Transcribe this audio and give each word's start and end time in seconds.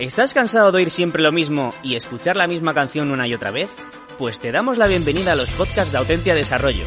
¿Estás 0.00 0.34
cansado 0.34 0.72
de 0.72 0.78
oír 0.78 0.90
siempre 0.90 1.22
lo 1.22 1.30
mismo 1.30 1.72
y 1.84 1.94
escuchar 1.94 2.34
la 2.34 2.48
misma 2.48 2.74
canción 2.74 3.12
una 3.12 3.28
y 3.28 3.34
otra 3.34 3.52
vez? 3.52 3.70
Pues 4.18 4.40
te 4.40 4.50
damos 4.50 4.76
la 4.76 4.88
bienvenida 4.88 5.32
a 5.32 5.36
los 5.36 5.52
podcasts 5.52 5.92
de 5.92 5.98
Autentia 5.98 6.34
Desarrollo, 6.34 6.84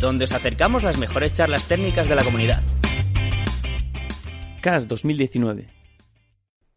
donde 0.00 0.24
os 0.24 0.32
acercamos 0.32 0.82
las 0.82 0.96
mejores 0.98 1.32
charlas 1.32 1.68
técnicas 1.68 2.08
de 2.08 2.14
la 2.14 2.24
comunidad. 2.24 2.62
CAS 4.62 4.88
2019. 4.88 5.68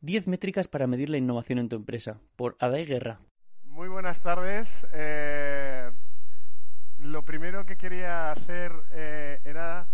10 0.01 0.27
métricas 0.27 0.67
para 0.67 0.85
medir 0.85 1.09
la 1.09 1.17
innovación 1.17 1.59
en 1.59 1.69
tu 1.69 1.77
empresa, 1.77 2.19
por 2.35 2.57
Adai 2.59 2.85
Guerra. 2.85 3.21
Muy 3.63 3.87
buenas 3.87 4.19
tardes. 4.19 4.85
Eh, 4.91 5.89
lo 6.99 7.23
primero 7.23 7.65
que 7.65 7.77
quería 7.77 8.33
hacer 8.33 8.73
eh, 8.91 9.39
era 9.45 9.87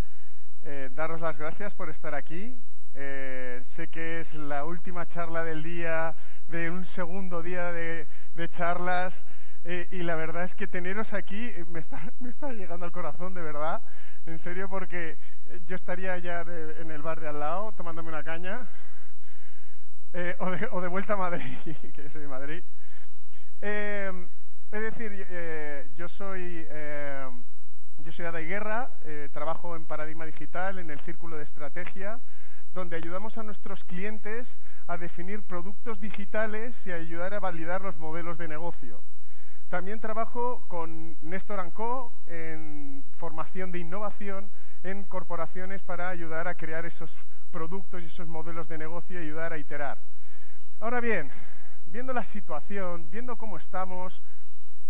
eh, 0.63 0.89
daros 0.95 1.21
las 1.21 1.37
gracias 1.37 1.75
por 1.75 1.91
estar 1.91 2.15
aquí. 2.15 2.57
Eh, 2.97 3.59
sé 3.63 3.89
que 3.89 4.21
es 4.21 4.33
la 4.35 4.63
última 4.63 5.05
charla 5.05 5.43
del 5.43 5.63
día, 5.63 6.15
de 6.47 6.69
un 6.69 6.85
segundo 6.85 7.43
día 7.43 7.73
de, 7.73 8.07
charlas, 8.49 9.25
eh, 9.65 9.89
y 9.91 10.03
la 10.03 10.15
verdad 10.15 10.45
es 10.45 10.55
que 10.55 10.65
teneros 10.65 11.11
aquí 11.11 11.49
eh, 11.49 11.65
me 11.67 11.79
está, 11.79 12.01
me 12.19 12.29
está 12.29 12.53
llegando 12.53 12.85
al 12.85 12.93
corazón, 12.93 13.33
de 13.33 13.41
verdad, 13.41 13.81
en 14.25 14.39
serio, 14.39 14.69
porque 14.69 15.17
yo 15.67 15.75
estaría 15.75 16.17
ya 16.19 16.41
en 16.41 16.89
el 16.89 17.01
bar 17.01 17.19
de 17.19 17.27
al 17.27 17.39
lado 17.39 17.73
tomándome 17.73 18.09
una 18.09 18.23
caña, 18.23 18.65
o 20.39 20.49
de, 20.49 20.69
o, 20.71 20.79
de, 20.79 20.87
vuelta 20.87 21.13
a 21.13 21.17
Madrid, 21.17 21.57
que 21.93 22.03
yo 22.03 22.09
soy 22.09 22.21
de 22.21 22.27
Madrid. 22.29 22.63
es 23.61 24.81
decir, 24.81 25.27
yo 25.95 26.07
soy... 26.07 26.65
Yo 27.99 28.11
soy 28.11 28.25
Ada 28.25 28.39
Guerra, 28.39 28.91
trabajo 29.31 29.75
en 29.75 29.85
Paradigma 29.85 30.25
Digital, 30.25 30.77
en 30.77 30.91
el 30.91 30.99
Círculo 30.99 31.37
de 31.37 31.43
Estrategia, 31.43 32.19
donde 32.75 32.97
ayudamos 32.97 33.37
a 33.37 33.43
nuestros 33.43 33.85
clientes 33.85 34.59
a 34.85 34.97
definir 34.97 35.41
productos 35.41 36.01
digitales 36.01 36.85
y 36.85 36.91
a 36.91 36.95
ayudar 36.95 37.33
a 37.33 37.39
validar 37.39 37.81
los 37.81 37.97
modelos 37.97 38.37
de 38.37 38.49
negocio. 38.49 39.01
También 39.69 40.01
trabajo 40.01 40.65
con 40.67 41.17
Néstor 41.21 41.71
Co 41.73 42.11
en 42.27 43.03
formación 43.17 43.71
de 43.71 43.79
innovación 43.79 44.51
en 44.83 45.03
corporaciones 45.05 45.81
para 45.81 46.09
ayudar 46.09 46.47
a 46.47 46.55
crear 46.55 46.85
esos 46.85 47.11
productos 47.49 48.03
y 48.03 48.07
esos 48.07 48.27
modelos 48.27 48.67
de 48.67 48.77
negocio 48.77 49.19
y 49.19 49.23
ayudar 49.23 49.53
a 49.53 49.57
iterar. 49.57 49.97
Ahora 50.81 50.99
bien, 50.99 51.31
viendo 51.85 52.13
la 52.13 52.25
situación, 52.25 53.09
viendo 53.09 53.37
cómo 53.37 53.57
estamos, 53.57 54.21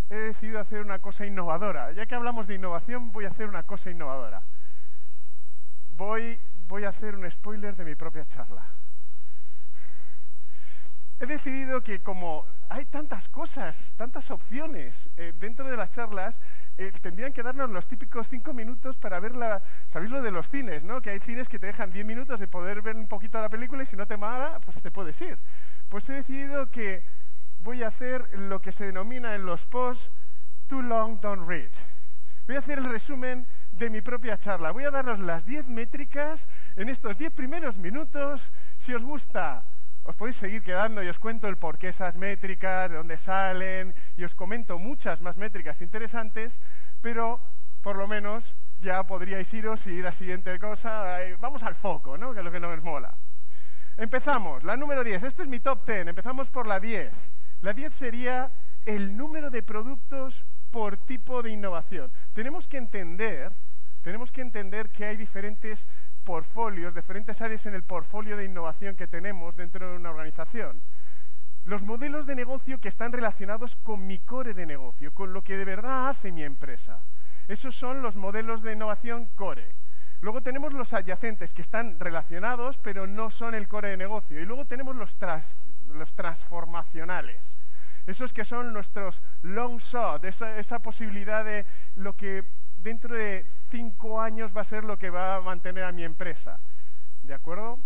he 0.09 0.16
decidido 0.16 0.59
hacer 0.59 0.81
una 0.81 1.00
cosa 1.00 1.25
innovadora. 1.25 1.91
Ya 1.91 2.08
que 2.08 2.16
hablamos 2.16 2.47
de 2.47 2.56
innovación, 2.56 3.11
voy 3.11 3.25
a 3.25 3.30
hacer 3.30 3.47
una 3.47 3.63
cosa 3.63 3.91
innovadora. 3.91 4.41
Voy 5.95 6.39
voy 6.67 6.85
a 6.85 6.89
hacer 6.89 7.16
un 7.16 7.30
spoiler 7.30 7.75
de 7.75 7.85
mi 7.85 7.95
propia 7.95 8.25
charla. 8.25 8.66
He 11.19 11.25
decidido 11.25 11.81
que 11.81 12.02
como 12.02 12.45
hay 12.67 12.85
tantas 12.85 13.30
cosas, 13.30 13.94
tantas 13.95 14.31
opciones 14.31 15.09
eh, 15.16 15.33
dentro 15.39 15.69
de 15.69 15.77
las 15.77 15.91
charlas, 15.91 16.41
eh, 16.77 16.91
tendrían 17.02 17.31
que 17.31 17.41
darnos 17.41 17.69
los 17.69 17.88
típicos 17.88 18.28
cinco 18.28 18.53
minutos 18.53 18.97
para 18.97 19.19
ver 19.22 19.35
la... 19.35 19.63
¿Sabéis 19.88 20.12
lo 20.12 20.22
de 20.22 20.31
los 20.31 20.50
cines, 20.50 20.84
no? 20.84 21.01
Que 21.01 21.12
hay 21.12 21.19
cines 21.19 21.47
que 21.47 21.57
te 21.57 21.67
dejan 21.67 21.91
diez 21.91 22.06
minutos 22.06 22.40
de 22.40 22.47
poder 22.47 22.81
ver 22.81 22.97
un 22.97 23.07
poquito 23.07 23.40
la 23.40 23.50
película 23.50 23.84
y 23.84 23.85
si 23.85 23.95
no 23.95 24.06
te 24.06 24.17
mala, 24.17 24.59
pues 24.59 24.81
te 24.81 24.91
puedes 24.91 25.19
ir. 25.22 25.38
Pues 25.88 26.09
he 26.09 26.13
decidido 26.13 26.69
que 26.69 27.06
voy 27.59 27.84
a 27.84 27.88
hacer 27.88 28.38
lo 28.38 28.61
que 28.61 28.73
se 28.73 28.85
denomina 28.85 29.35
en 29.35 29.45
los 29.45 29.66
posts 29.66 30.11
too 30.67 30.81
long, 30.81 31.22
don't 31.22 31.47
read. 31.47 31.72
Voy 32.45 32.57
a 32.57 32.59
hacer 32.59 32.79
el 32.79 32.85
resumen 32.85 33.47
de 33.78 33.90
mi 33.90 34.02
propia 34.02 34.38
charla. 34.38 34.72
Voy 34.72 34.86
a 34.86 34.91
daros 34.91 35.19
las 35.19 35.46
10 35.46 35.68
métricas 35.68 36.47
en 36.75 36.90
estos 36.90 37.18
10 37.18 37.31
primeros 37.31 37.78
minutos. 37.78 38.52
Si 38.78 38.94
os 38.94 39.03
gusta, 39.03 39.63
os 40.03 40.16
podéis 40.16 40.38
seguir 40.38 40.62
quedando 40.62 41.03
y 41.03 41.08
os 41.08 41.19
cuento 41.19 41.47
el 41.47 41.58
por 41.58 41.78
qué 41.78 41.90
esas 41.90 42.16
métricas, 42.16 42.90
de 42.90 42.97
dónde 42.97 43.18
salen, 43.18 43.94
y 44.18 44.24
os 44.24 44.35
comento 44.35 44.78
muchas 44.78 45.22
más 45.22 45.38
métricas 45.38 45.81
interesantes, 45.81 46.59
pero 47.02 47.41
por 47.81 47.97
lo 47.97 48.08
menos 48.08 48.56
ya 48.81 49.06
podríais 49.06 49.53
iros 49.53 49.85
y 49.88 49.91
ir 49.91 50.06
a 50.06 50.09
la 50.09 50.14
siguiente 50.14 50.58
cosa. 50.59 51.18
Vamos 51.40 51.64
al 51.64 51.75
foco, 51.75 52.18
¿no? 52.18 52.34
que 52.34 52.40
es 52.40 52.46
lo 52.46 52.52
que 52.52 52.59
nos 52.59 52.81
mola. 52.84 53.16
Empezamos, 53.97 54.64
la 54.64 54.78
número 54.78 55.03
10. 55.03 55.24
Este 55.24 55.44
es 55.44 55.47
mi 55.47 55.59
top 55.59 55.85
10. 55.85 56.08
Empezamos 56.08 56.50
por 56.50 56.68
la 56.68 56.80
10. 56.80 57.12
La 57.62 57.74
10 57.74 57.94
sería 57.94 58.52
el 58.85 59.18
número 59.18 59.50
de 59.50 59.64
productos 59.64 60.46
por 60.72 60.97
tipo 60.97 61.41
de 61.41 61.52
innovación. 61.52 62.12
Tenemos 62.34 62.68
que 62.68 62.78
entender 62.78 63.53
tenemos 64.05 64.31
que 64.31 64.41
entender 64.41 64.89
que 64.89 65.03
hay 65.03 65.17
diferentes 65.17 65.89
portfolios, 66.23 66.93
diferentes 66.93 67.41
áreas 67.41 67.66
en 67.66 67.73
el 67.73 67.81
portfolio 67.81 68.38
de 68.38 68.45
innovación 68.45 68.95
que 68.95 69.07
tenemos 69.07 69.57
dentro 69.57 69.89
de 69.89 69.97
una 69.97 70.11
organización. 70.11 70.79
Los 71.66 71.81
modelos 71.81 72.27
de 72.27 72.35
negocio 72.35 72.79
que 72.79 72.88
están 72.88 73.11
relacionados 73.11 73.75
con 73.77 74.05
mi 74.05 74.19
core 74.19 74.53
de 74.53 74.67
negocio, 74.67 75.11
con 75.11 75.33
lo 75.33 75.43
que 75.43 75.57
de 75.57 75.66
verdad 75.66 76.09
hace 76.09 76.31
mi 76.31 76.43
empresa. 76.43 76.99
Esos 77.47 77.75
son 77.75 78.03
los 78.03 78.16
modelos 78.16 78.61
de 78.61 78.73
innovación 78.73 79.27
core. 79.35 79.73
Luego 80.22 80.41
tenemos 80.41 80.72
los 80.72 80.93
adyacentes 80.93 81.55
que 81.55 81.63
están 81.63 81.99
relacionados 81.99 82.77
pero 82.77 83.07
no 83.07 83.31
son 83.31 83.55
el 83.55 83.67
core 83.67 83.89
de 83.89 83.97
negocio. 83.97 84.39
Y 84.39 84.45
luego 84.45 84.66
tenemos 84.66 84.95
los, 84.95 85.16
los 85.91 86.13
transformacionales. 86.13 87.57
Esos 88.05 88.33
que 88.33 88.45
son 88.45 88.72
nuestros 88.72 89.23
long 89.41 89.79
shot, 89.79 90.25
esa, 90.25 90.59
esa 90.59 90.77
posibilidad 90.77 91.43
de 91.43 91.66
lo 91.95 92.16
que 92.16 92.43
dentro 92.85 93.16
de 93.16 93.44
cinco 93.72 94.22
años 94.22 94.56
va 94.56 94.62
a 94.62 94.63
ser 94.63 94.84
lo 94.84 95.00
que 95.00 95.09
va 95.09 95.38
a 95.38 95.41
mantener 95.41 95.84
a 95.84 95.91
mi 95.91 96.03
empresa. 96.03 96.59
¿De 97.23 97.34
acuerdo? 97.34 97.79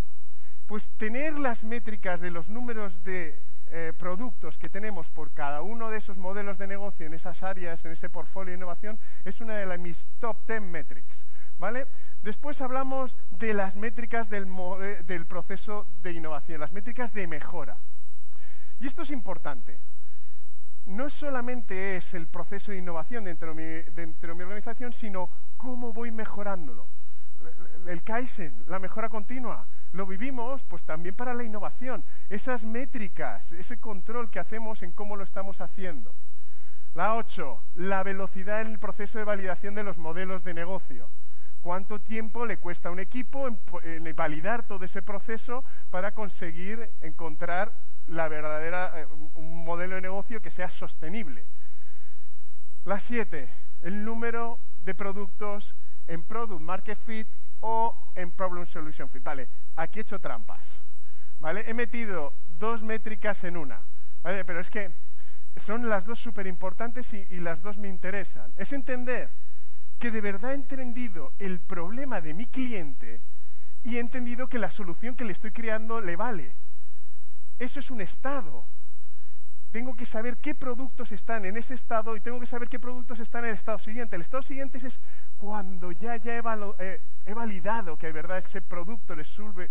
Pues 0.67 0.91
tener 0.97 1.39
las 1.39 1.63
métricas 1.63 2.19
de 2.19 2.29
los 2.29 2.49
números 2.49 3.01
de 3.05 3.41
eh, 3.67 3.93
productos 3.97 4.57
que 4.57 4.67
tenemos 4.67 5.09
por 5.09 5.31
cada 5.31 5.61
uno 5.61 5.89
de 5.89 5.97
esos 5.97 6.17
modelos 6.17 6.57
de 6.57 6.67
negocio 6.67 7.05
en 7.05 7.13
esas 7.13 7.43
áreas, 7.43 7.85
en 7.85 7.93
ese 7.93 8.09
portfolio 8.09 8.51
de 8.51 8.57
innovación, 8.57 8.99
es 9.23 9.39
una 9.39 9.55
de 9.57 9.77
mis 9.77 10.05
top 10.19 10.35
10 10.45 10.61
metrics. 10.63 11.25
¿Vale? 11.57 11.87
Después 12.21 12.59
hablamos 12.59 13.15
de 13.31 13.53
las 13.53 13.77
métricas 13.77 14.29
del, 14.29 14.47
del 15.05 15.25
proceso 15.25 15.87
de 16.03 16.11
innovación, 16.11 16.59
las 16.59 16.73
métricas 16.73 17.13
de 17.13 17.25
mejora. 17.25 17.77
Y 18.81 18.87
esto 18.87 19.03
es 19.03 19.11
importante 19.11 19.79
no 20.85 21.09
solamente 21.09 21.97
es 21.97 22.13
el 22.13 22.27
proceso 22.27 22.71
de 22.71 22.77
innovación 22.77 23.25
dentro 23.25 23.53
de 23.53 24.07
mi, 24.07 24.41
organización, 24.41 24.93
sino 24.93 25.29
cómo 25.57 25.93
voy 25.93 26.11
mejorándolo. 26.11 26.87
El 27.85 28.03
Kaizen, 28.03 28.63
la 28.67 28.79
mejora 28.79 29.09
continua, 29.09 29.67
lo 29.93 30.05
vivimos 30.05 30.63
pues 30.63 30.83
también 30.83 31.15
para 31.15 31.33
la 31.33 31.43
innovación. 31.43 32.03
Esas 32.29 32.65
métricas, 32.65 33.51
ese 33.51 33.77
control 33.77 34.29
que 34.29 34.39
hacemos 34.39 34.83
en 34.83 34.91
cómo 34.91 35.15
lo 35.15 35.23
estamos 35.23 35.61
haciendo. 35.61 36.13
La 36.95 37.15
8, 37.15 37.63
la 37.75 38.03
velocidad 38.03 38.61
en 38.61 38.67
el 38.67 38.79
proceso 38.79 39.19
de 39.19 39.25
validación 39.25 39.75
de 39.75 39.83
los 39.83 39.97
modelos 39.97 40.43
de 40.43 40.53
negocio. 40.53 41.09
¿Cuánto 41.61 41.99
tiempo 41.99 42.45
le 42.45 42.57
cuesta 42.57 42.89
a 42.89 42.91
un 42.91 42.99
equipo 42.99 43.47
en 43.83 44.15
validar 44.15 44.65
todo 44.67 44.85
ese 44.85 45.01
proceso 45.01 45.63
para 45.91 46.13
conseguir 46.13 46.89
encontrar 47.01 47.73
la 48.09 48.27
verdadera, 48.27 48.99
eh, 48.99 49.05
un 49.35 49.63
modelo 49.63 49.95
de 49.95 50.01
negocio 50.01 50.41
que 50.41 50.51
sea 50.51 50.69
sostenible. 50.69 51.45
La 52.85 52.99
siete, 52.99 53.49
el 53.81 54.03
número 54.03 54.59
de 54.83 54.95
productos 54.95 55.75
en 56.07 56.23
Product 56.23 56.61
Market 56.61 56.97
Fit 56.97 57.27
o 57.61 57.95
en 58.15 58.31
Problem 58.31 58.65
Solution 58.65 59.09
Fit. 59.09 59.23
Vale, 59.23 59.47
aquí 59.75 59.99
he 59.99 60.01
hecho 60.01 60.19
trampas. 60.19 60.81
¿Vale? 61.39 61.63
He 61.67 61.73
metido 61.73 62.33
dos 62.57 62.81
métricas 62.81 63.43
en 63.43 63.57
una. 63.57 63.81
¿Vale? 64.23 64.43
Pero 64.43 64.59
es 64.59 64.69
que 64.69 64.91
son 65.55 65.87
las 65.87 66.05
dos 66.05 66.19
súper 66.19 66.47
importantes 66.47 67.13
y, 67.13 67.25
y 67.29 67.39
las 67.39 67.61
dos 67.61 67.77
me 67.77 67.87
interesan. 67.87 68.51
Es 68.57 68.73
entender 68.73 69.29
que 69.99 70.11
de 70.11 70.21
verdad 70.21 70.51
he 70.51 70.55
entendido 70.55 71.33
el 71.39 71.59
problema 71.59 72.21
de 72.21 72.33
mi 72.33 72.47
cliente 72.47 73.21
y 73.83 73.97
he 73.97 73.99
entendido 73.99 74.47
que 74.47 74.57
la 74.57 74.71
solución 74.71 75.15
que 75.15 75.25
le 75.25 75.33
estoy 75.33 75.51
creando 75.51 76.01
le 76.01 76.15
vale. 76.15 76.55
Eso 77.59 77.81
es 77.81 77.91
un 77.91 77.99
estado. 78.01 78.65
tengo 79.71 79.95
que 79.95 80.05
saber 80.05 80.37
qué 80.37 80.55
productos 80.55 81.11
están 81.11 81.45
en 81.45 81.55
ese 81.55 81.75
estado 81.75 82.15
y 82.15 82.21
tengo 82.21 82.39
que 82.39 82.47
saber 82.47 82.69
qué 82.69 82.79
productos 82.79 83.19
están 83.19 83.43
en 83.43 83.51
el 83.51 83.55
estado 83.55 83.77
siguiente. 83.77 84.15
El 84.15 84.23
estado 84.23 84.41
siguiente 84.41 84.79
es 84.79 84.99
cuando 85.37 85.91
ya, 85.91 86.15
ya 86.17 86.37
he, 86.37 86.41
eh, 86.79 87.01
he 87.25 87.33
validado 87.35 87.97
que 87.97 88.07
de 88.07 88.13
verdad 88.13 88.39
ese 88.39 88.61
producto 88.61 89.15
le, 89.15 89.23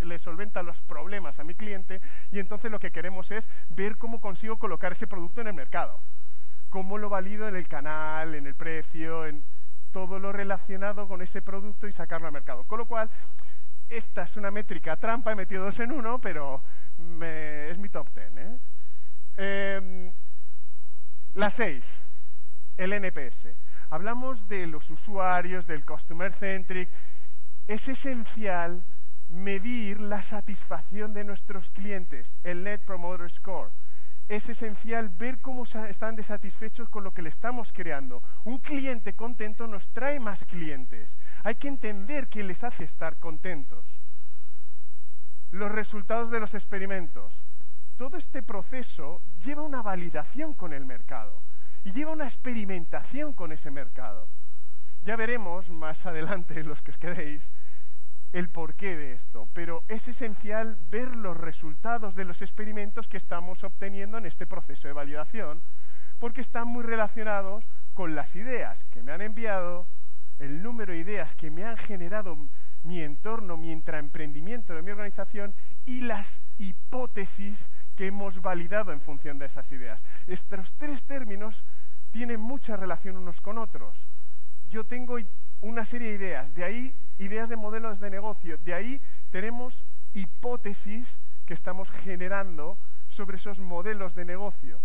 le, 0.05 0.19
solventa 0.21 0.63
los 0.63 0.81
problemas 0.83 1.41
a 1.41 1.45
mi 1.45 1.55
cliente 1.55 2.01
y 2.31 2.39
entonces 2.39 2.71
lo 2.71 2.79
que 2.79 2.93
queremos 2.93 3.33
es 3.33 3.49
ver 3.71 3.97
cómo 3.97 4.21
consigo 4.21 4.59
colocar 4.59 4.93
ese 4.93 5.09
producto 5.09 5.41
en 5.41 5.49
el 5.49 5.55
mercado. 5.55 5.99
Cómo 6.69 6.99
lo 6.99 7.09
valido 7.09 7.49
en 7.49 7.57
el 7.57 7.67
canal, 7.67 8.35
en 8.35 8.47
el 8.47 8.55
precio, 8.55 9.27
en 9.27 9.43
todo 9.91 10.19
lo 10.19 10.33
relacionado 10.33 11.09
con 11.09 11.23
ese 11.23 11.43
producto 11.43 11.89
y 11.89 11.93
sacarlo 11.93 12.27
al 12.27 12.33
mercado. 12.33 12.65
Con 12.65 12.79
lo 12.79 12.87
cual, 12.87 13.11
esta 13.89 14.23
es 14.23 14.37
una 14.37 14.51
métrica 14.51 14.97
trampa, 14.97 15.33
he 15.33 15.37
metido 15.37 15.65
dos 15.65 15.79
en 15.81 15.93
uno, 15.93 16.21
pero 16.21 16.63
es 17.31 17.79
mi 17.79 17.89
top 17.89 18.11
ten. 18.11 18.39
¿eh? 18.39 18.59
Em, 19.37 20.13
la 21.35 21.51
seis, 21.51 22.01
el 22.77 22.93
NPS. 22.93 23.49
Hablamos 23.91 24.49
de 24.49 24.67
los 24.67 24.91
usuarios, 24.91 25.67
del 25.67 25.85
customer 25.85 26.33
centric. 26.35 26.89
Es 27.67 27.89
esencial 27.89 28.85
medir 29.29 30.01
la 30.01 30.23
satisfacción 30.23 31.13
de 31.13 31.25
nuestros 31.25 31.71
clientes, 31.71 32.35
el 32.45 32.65
Net 32.65 32.81
Promoter 32.83 33.31
Score. 33.31 33.71
Es 34.29 34.49
esencial 34.49 35.09
ver 35.09 35.41
cómo 35.41 35.65
están 35.65 36.15
desatisfechos 36.15 36.89
con 36.91 37.03
lo 37.03 37.13
que 37.13 37.23
le 37.23 37.31
estamos 37.31 37.73
creando. 37.73 38.23
Un 38.45 38.59
cliente 38.59 39.15
contento 39.15 39.67
nos 39.67 39.89
trae 39.89 40.21
más 40.21 40.45
clientes. 40.45 41.17
Hay 41.45 41.55
que 41.55 41.69
entender 41.69 42.29
qué 42.29 42.43
les 42.43 42.63
hace 42.63 42.85
estar 42.85 43.19
contentos. 43.19 43.87
Los 45.51 45.73
resultados 45.73 46.31
de 46.31 46.41
los 46.41 46.53
experimentos. 46.55 47.35
Todo 47.97 48.19
este 48.19 48.43
proceso 48.43 49.23
lleva 49.43 49.63
una 49.63 49.81
validación 49.81 50.53
con 50.53 50.75
el 50.75 50.85
mercado 50.85 51.41
y 51.85 51.93
lleva 51.93 52.13
una 52.13 52.25
experimentación 52.25 53.33
con 53.33 53.51
ese 53.51 53.71
mercado. 53.71 54.29
Ya 55.03 55.17
veremos 55.17 55.71
más 55.71 56.05
adelante, 56.07 56.63
los 56.65 56.83
que 56.83 56.91
os 56.91 56.99
quedéis, 56.99 57.51
el 58.33 58.49
porqué 58.49 58.97
de 58.97 59.13
esto, 59.13 59.49
pero 59.53 59.85
es 59.89 60.07
esencial 60.09 60.79
ver 60.91 61.17
los 61.17 61.37
resultados 61.37 62.15
de 62.15 62.25
los 62.25 62.43
experimentos 62.43 63.09
que 63.09 63.17
estamos 63.17 63.65
obteniendo 63.65 64.19
en 64.19 64.27
este 64.27 64.47
proceso 64.47 64.87
de 64.87 64.95
validación, 64.95 65.63
porque 66.19 66.41
están 66.41 66.69
muy 66.69 66.83
relacionados 66.83 67.65
con 67.95 68.15
las 68.15 68.37
ideas 68.37 68.85
que 68.91 69.03
me 69.03 69.13
han 69.13 69.23
enviado, 69.23 69.87
el 70.39 70.63
número 70.63 70.93
de 70.93 71.01
ideas 71.01 71.35
que 71.35 71.51
me 71.51 71.65
han 71.65 71.77
generado 71.77 72.37
mi 72.85 73.03
entorno, 73.03 73.57
mi 73.57 73.73
intraemprendimiento 73.73 74.75
de 74.75 74.83
mi 74.83 74.91
organización 74.91 75.55
y 75.85 76.03
las 76.03 76.41
hipótesis 76.59 77.69
que 77.97 78.07
hemos 78.07 78.41
validado 78.41 78.93
en 78.93 79.01
función 79.01 79.39
de 79.39 79.47
esas 79.47 79.71
ideas. 79.73 80.05
Estos 80.27 80.73
tres 80.75 81.03
términos 81.05 81.65
tienen 82.13 82.41
mucha 82.41 82.77
relación 82.77 83.17
unos 83.17 83.41
con 83.41 83.59
otros. 83.59 83.97
Yo 84.71 84.85
tengo 84.85 85.19
una 85.61 85.85
serie 85.85 86.09
de 86.09 86.15
ideas, 86.15 86.55
de 86.55 86.65
ahí 86.65 86.95
ideas 87.19 87.49
de 87.49 87.57
modelos 87.57 88.01
de 88.01 88.11
negocio, 88.11 88.59
de 88.59 88.75
ahí 88.75 89.01
tenemos 89.31 89.85
hipótesis 90.15 91.19
que 91.47 91.55
estamos 91.55 91.91
generando 91.91 92.79
sobre 93.09 93.37
esos 93.37 93.59
modelos 93.59 94.15
de 94.15 94.25
negocio. 94.25 94.81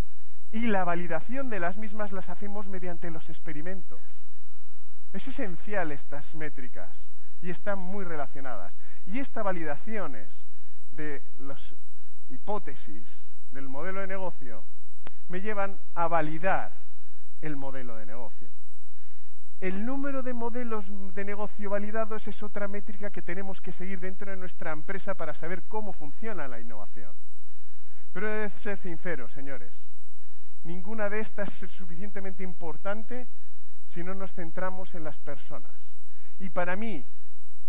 Y 0.52 0.68
la 0.68 0.84
validación 0.84 1.50
de 1.50 1.60
las 1.60 1.78
mismas 1.78 2.12
las 2.12 2.30
hacemos 2.30 2.68
mediante 2.68 3.10
los 3.12 3.30
experimentos. 3.30 4.00
Es 5.12 5.28
esencial 5.28 5.92
estas 5.92 6.36
métricas 6.36 6.96
y 7.42 7.50
están 7.50 7.80
muy 7.80 8.06
relacionadas. 8.06 8.74
Y 9.06 9.20
estas 9.20 9.44
validaciones 9.44 10.30
de 10.92 11.24
las 11.40 11.76
hipótesis 12.30 13.24
del 13.52 13.70
modelo 13.70 14.02
de 14.02 14.08
negocio 14.08 14.64
me 15.28 15.42
llevan 15.42 15.80
a 15.96 16.08
validar 16.08 16.72
el 17.42 17.56
modelo 17.56 17.98
de 17.98 18.06
negocio. 18.06 18.48
El 19.64 19.86
número 19.86 20.24
de 20.24 20.34
modelos 20.34 20.84
de 21.16 21.24
negocio 21.24 21.70
validados 21.70 22.28
es 22.28 22.44
otra 22.44 22.68
métrica 22.68 23.12
que 23.12 23.22
tenemos 23.22 23.62
que 23.62 23.72
seguir 23.72 23.98
dentro 24.02 24.30
de 24.30 24.36
nuestra 24.36 24.72
empresa 24.72 25.16
para 25.16 25.34
saber 25.34 25.64
cómo 25.70 25.94
funciona 25.94 26.50
la 26.50 26.60
innovación. 26.60 27.16
Pero 28.12 28.28
he 28.28 28.42
de 28.42 28.50
ser 28.50 28.78
sincero, 28.78 29.30
señores, 29.30 29.72
ninguna 30.66 31.08
de 31.08 31.22
estas 31.22 31.64
es 31.64 31.72
suficientemente 31.72 32.44
importante 32.44 33.26
si 33.88 34.04
no 34.04 34.14
nos 34.14 34.34
centramos 34.34 34.96
en 34.96 35.06
las 35.06 35.18
personas. 35.20 35.72
Y 36.40 36.50
para 36.50 36.76
mí, 36.76 37.06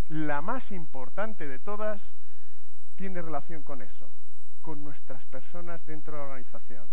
la 0.08 0.42
más 0.42 0.72
importante 0.72 1.46
de 1.46 1.60
todas 1.60 2.02
tiene 2.96 3.22
relación 3.22 3.62
con 3.62 3.82
eso, 3.82 4.10
con 4.62 4.82
nuestras 4.82 5.24
personas 5.26 5.86
dentro 5.86 6.14
de 6.14 6.18
la 6.18 6.24
organización. 6.24 6.88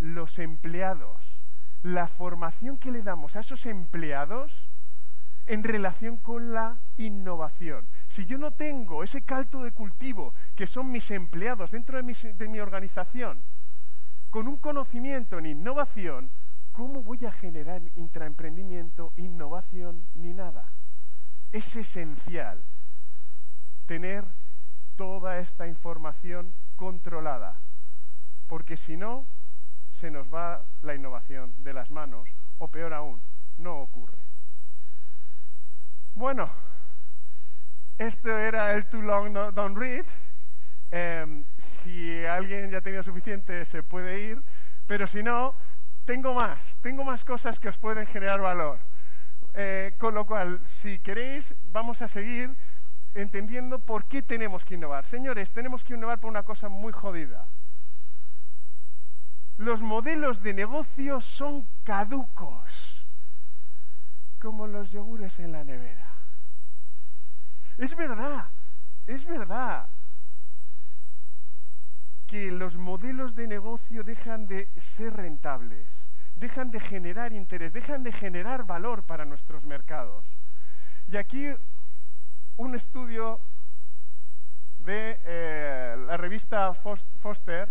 Los 0.00 0.38
empleados 0.38 1.41
la 1.82 2.06
formación 2.06 2.78
que 2.78 2.92
le 2.92 3.02
damos 3.02 3.36
a 3.36 3.40
esos 3.40 3.66
empleados 3.66 4.68
en 5.46 5.64
relación 5.64 6.16
con 6.16 6.52
la 6.52 6.78
innovación. 6.96 7.86
Si 8.08 8.26
yo 8.26 8.38
no 8.38 8.52
tengo 8.52 9.02
ese 9.02 9.22
caldo 9.22 9.64
de 9.64 9.72
cultivo 9.72 10.34
que 10.54 10.66
son 10.66 10.90
mis 10.90 11.10
empleados 11.10 11.70
dentro 11.70 12.00
de 12.00 12.48
mi, 12.48 12.60
organización, 12.60 13.42
con 14.30 14.46
un 14.46 14.56
conocimiento 14.56 15.38
en 15.38 15.46
innovación, 15.46 16.30
¿cómo 16.72 17.02
voy 17.02 17.26
a 17.26 17.32
generar 17.32 17.82
intraemprendimiento, 17.96 19.12
innovación 19.16 20.06
ni 20.14 20.32
nada? 20.32 20.70
Es 21.50 21.76
esencial 21.76 22.62
tener 23.86 24.24
toda 24.96 25.38
esta 25.38 25.66
información 25.66 26.54
controlada, 26.76 27.60
porque 28.46 28.76
si 28.76 28.96
no, 28.96 29.26
se 30.02 30.10
nos 30.10 30.26
va 30.34 30.64
la 30.82 30.96
innovación 30.96 31.54
de 31.62 31.72
las 31.72 31.88
manos, 31.92 32.28
o 32.58 32.66
peor 32.66 32.92
aún, 32.92 33.22
no 33.58 33.78
ocurre. 33.78 34.18
Bueno, 36.16 36.50
esto 37.98 38.36
era 38.36 38.72
el 38.72 38.86
Too 38.86 39.00
Long 39.00 39.32
Don't 39.54 39.78
Read. 39.78 40.04
Em, 40.90 41.44
si 41.56 42.24
alguien 42.24 42.68
ya 42.72 42.78
ha 42.78 42.80
tenido 42.80 43.04
suficiente, 43.04 43.64
se 43.64 43.84
puede 43.84 44.20
ir, 44.22 44.42
pero 44.88 45.06
si 45.06 45.22
no, 45.22 45.54
tengo 46.04 46.34
más, 46.34 46.76
tengo 46.80 47.04
más 47.04 47.24
cosas 47.24 47.60
que 47.60 47.68
os 47.68 47.78
pueden 47.78 48.08
generar 48.08 48.40
valor. 48.40 48.80
Eh, 49.54 49.94
con 49.98 50.14
lo 50.14 50.26
cual, 50.26 50.60
si 50.64 50.98
queréis, 50.98 51.54
vamos 51.66 52.02
a 52.02 52.08
seguir 52.08 52.56
entendiendo 53.14 53.78
por 53.78 54.06
qué 54.06 54.20
tenemos 54.20 54.64
que 54.64 54.74
innovar. 54.74 55.06
Señores, 55.06 55.52
tenemos 55.52 55.84
que 55.84 55.94
innovar 55.94 56.18
por 56.18 56.28
una 56.28 56.42
cosa 56.42 56.68
muy 56.68 56.92
jodida 56.92 57.46
los 59.56 59.80
modelos 59.80 60.42
de 60.42 60.54
negocio 60.54 61.20
son 61.20 61.66
caducos, 61.84 63.06
como 64.40 64.66
los 64.66 64.90
yogures 64.90 65.38
en 65.38 65.52
la 65.52 65.64
nevera. 65.64 66.14
Es 67.78 67.94
verdad, 67.96 68.50
es 69.06 69.24
verdad 69.24 69.88
que 72.26 72.50
los 72.50 72.76
modelos 72.76 73.34
de 73.34 73.46
negocio 73.46 74.02
dejan 74.04 74.46
de 74.46 74.68
ser 74.80 75.14
rentables, 75.14 75.88
dejan 76.36 76.70
de 76.70 76.80
generar 76.80 77.32
interés, 77.32 77.72
dejan 77.72 78.02
de 78.02 78.12
generar 78.12 78.64
valor 78.64 79.04
para 79.04 79.24
nuestros 79.24 79.64
mercados. 79.64 80.24
Y 81.08 81.16
aquí 81.16 81.48
un 82.56 82.74
estudio 82.74 83.40
de 84.78 85.20
eh, 85.24 86.04
la 86.06 86.16
revista 86.16 86.72
Foster 86.74 87.68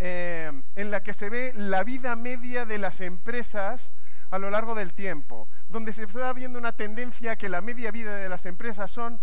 eh, 0.00 0.62
en 0.74 0.90
la 0.90 1.02
que 1.02 1.14
se 1.14 1.30
ve 1.30 1.52
la 1.54 1.82
vida 1.84 2.16
media 2.16 2.64
de 2.64 2.78
las 2.78 3.00
empresas 3.00 3.92
a 4.30 4.38
lo 4.38 4.50
largo 4.50 4.74
del 4.74 4.92
tiempo, 4.92 5.48
donde 5.68 5.92
se 5.92 6.04
está 6.04 6.32
viendo 6.32 6.58
una 6.58 6.72
tendencia 6.72 7.36
que 7.36 7.48
la 7.48 7.60
media 7.60 7.90
vida 7.90 8.16
de 8.16 8.28
las 8.28 8.46
empresas 8.46 8.90
son 8.90 9.20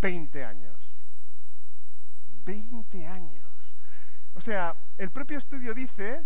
20 0.00 0.44
años. 0.44 0.94
20 2.44 3.06
años. 3.06 3.44
O 4.34 4.40
sea, 4.40 4.76
el 4.98 5.10
propio 5.10 5.38
estudio 5.38 5.74
dice 5.74 6.24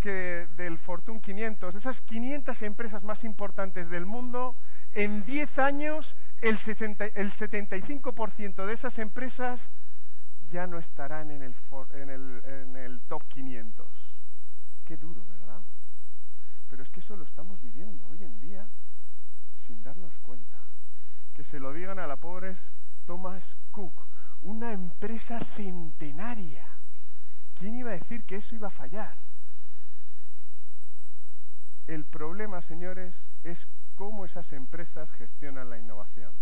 que 0.00 0.46
del 0.56 0.78
Fortune 0.78 1.20
500, 1.20 1.74
de 1.74 1.80
esas 1.80 2.00
500 2.02 2.62
empresas 2.62 3.02
más 3.02 3.24
importantes 3.24 3.90
del 3.90 4.06
mundo, 4.06 4.56
en 4.92 5.24
10 5.24 5.58
años 5.58 6.16
el, 6.40 6.56
60, 6.56 7.06
el 7.06 7.32
75% 7.32 8.64
de 8.64 8.72
esas 8.72 8.98
empresas 8.98 9.70
ya 10.50 10.66
no 10.66 10.78
estarán 10.78 11.30
en 11.30 11.42
el, 11.42 11.54
en 12.44 12.76
el, 12.76 13.00
top 13.02 13.22
500. 13.28 13.86
Qué 14.84 14.96
duro, 14.96 15.24
¿verdad? 15.26 15.60
Pero 16.68 16.82
es 16.82 16.90
que 16.90 17.00
eso 17.00 17.16
lo 17.16 17.24
estamos 17.24 17.60
viviendo 17.60 18.06
hoy 18.08 18.24
en 18.24 18.40
día 18.40 18.66
sin 19.66 19.82
darnos 19.82 20.18
cuenta. 20.20 20.58
Que 21.34 21.44
se 21.44 21.60
lo 21.60 21.72
digan 21.72 21.98
a 21.98 22.06
la 22.06 22.16
pobre 22.16 22.56
Thomas 23.06 23.56
Cook, 23.70 24.06
una 24.42 24.72
empresa 24.72 25.40
centenaria. 25.56 26.66
¿Quién 27.54 27.74
iba 27.74 27.90
a 27.90 27.94
decir 27.94 28.24
que 28.24 28.36
eso 28.36 28.54
iba 28.54 28.68
a 28.68 28.70
fallar? 28.70 29.16
El 31.86 32.04
problema, 32.04 32.60
señores, 32.60 33.16
es 33.44 33.66
cómo 33.94 34.24
esas 34.24 34.52
empresas 34.52 35.10
gestionan 35.12 35.70
la 35.70 35.78
innovación. 35.78 36.34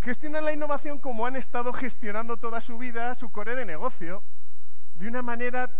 Gestionan 0.00 0.44
la 0.44 0.52
innovación 0.52 0.98
como 0.98 1.26
han 1.26 1.36
estado 1.36 1.72
gestionando 1.72 2.36
toda 2.36 2.60
su 2.60 2.78
vida 2.78 3.14
su 3.14 3.30
core 3.30 3.56
de 3.56 3.64
negocio, 3.64 4.22
de 4.94 5.08
una 5.08 5.22
manera 5.22 5.70